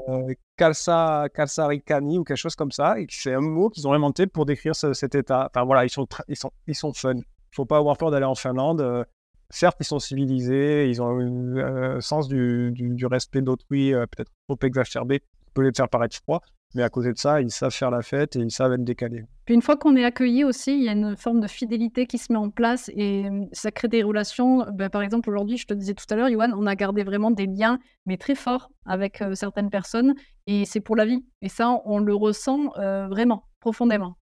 [0.10, 0.34] euh,
[2.18, 5.16] ou quelque chose comme ça, et c'est un mot qu'ils ont inventé pour décrire cet
[5.16, 5.50] état.
[5.54, 7.16] Enfin voilà, ils sont, ils sont, ils sont fun.
[7.16, 8.82] Il faut pas avoir peur d'aller en Finlande.
[8.82, 9.04] Euh,
[9.50, 14.58] certes, ils sont civilisés, ils ont un euh, sens du, du, respect d'autrui, peut-être trop
[14.64, 15.22] exacerbé,
[15.54, 16.42] peut les faire paraître froid,
[16.76, 19.24] mais à côté de ça, ils savent faire la fête et ils savent être décalés.
[19.46, 22.18] Puis une fois qu'on est accueilli aussi, il y a une forme de fidélité qui
[22.18, 24.66] se met en place et mmh, ça crée des relations.
[24.74, 27.32] Ben, par exemple, aujourd'hui, je te disais tout à l'heure, Yohan, on a gardé vraiment
[27.32, 30.14] des liens, mais très forts avec certaines personnes
[30.48, 31.26] et c'est pour la vie.
[31.42, 32.70] Et ça, on le ressent
[33.10, 34.18] vraiment, profondément.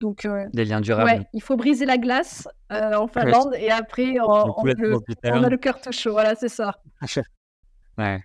[0.00, 1.10] Donc, des liens durables.
[1.10, 5.56] Ouais, il faut briser la glace en Finlande et après, on, on, on a le
[5.58, 6.12] cœur tout chaud.
[6.12, 6.74] Voilà, c'est ça.
[7.98, 8.22] ouais.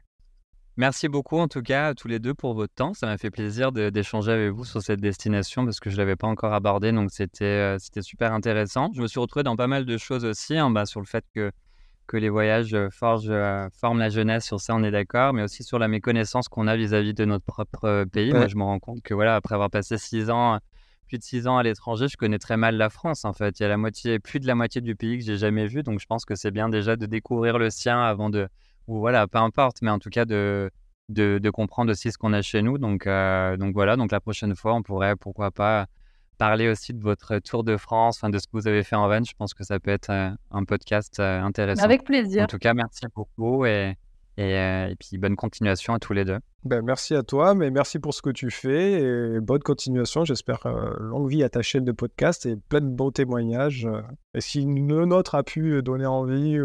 [0.77, 2.93] Merci beaucoup en tout cas à tous les deux pour votre temps.
[2.93, 6.17] Ça m'a fait plaisir d'échanger avec vous sur cette destination parce que je ne l'avais
[6.17, 8.91] pas encore abordée, donc c'était euh, super intéressant.
[8.93, 11.23] Je me suis retrouvé dans pas mal de choses aussi, hein, bah, sur le fait
[11.33, 11.49] que,
[12.07, 15.43] que les voyages euh, forgent, euh, forment la jeunesse, sur ça on est d'accord, mais
[15.43, 18.33] aussi sur la méconnaissance qu'on a vis-à-vis de notre propre pays.
[18.33, 20.59] Moi je me rends compte que voilà, après avoir passé six ans,
[21.07, 23.61] plus de six ans à l'étranger, je connais très mal la France en fait.
[23.61, 25.83] Il y a la moitié, plus de la moitié du pays que j'ai jamais vu,
[25.83, 28.49] donc je pense que c'est bien déjà de découvrir le sien avant de
[28.87, 30.69] ou voilà, peu importe, mais en tout cas de,
[31.09, 32.77] de, comprendre aussi ce qu'on a chez nous.
[32.77, 35.87] Donc, euh, donc voilà, donc la prochaine fois, on pourrait, pourquoi pas,
[36.37, 39.23] parler aussi de votre tour de France, de ce que vous avez fait en van.
[39.23, 41.83] Je pense que ça peut être euh, un podcast euh, intéressant.
[41.83, 42.43] Avec plaisir.
[42.43, 43.95] En tout cas, merci beaucoup et,
[44.37, 46.39] Et, puis bonne continuation à tous les deux.
[46.65, 50.25] Ben, merci à toi, mais merci pour ce que tu fais et bonne continuation.
[50.25, 50.67] J'espère
[50.99, 53.87] longue vie à ta chaîne de podcast et plein de bons témoignages.
[54.33, 56.57] et si le nôtre a pu donner envie,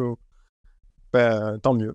[1.12, 1.94] ben, tant mieux.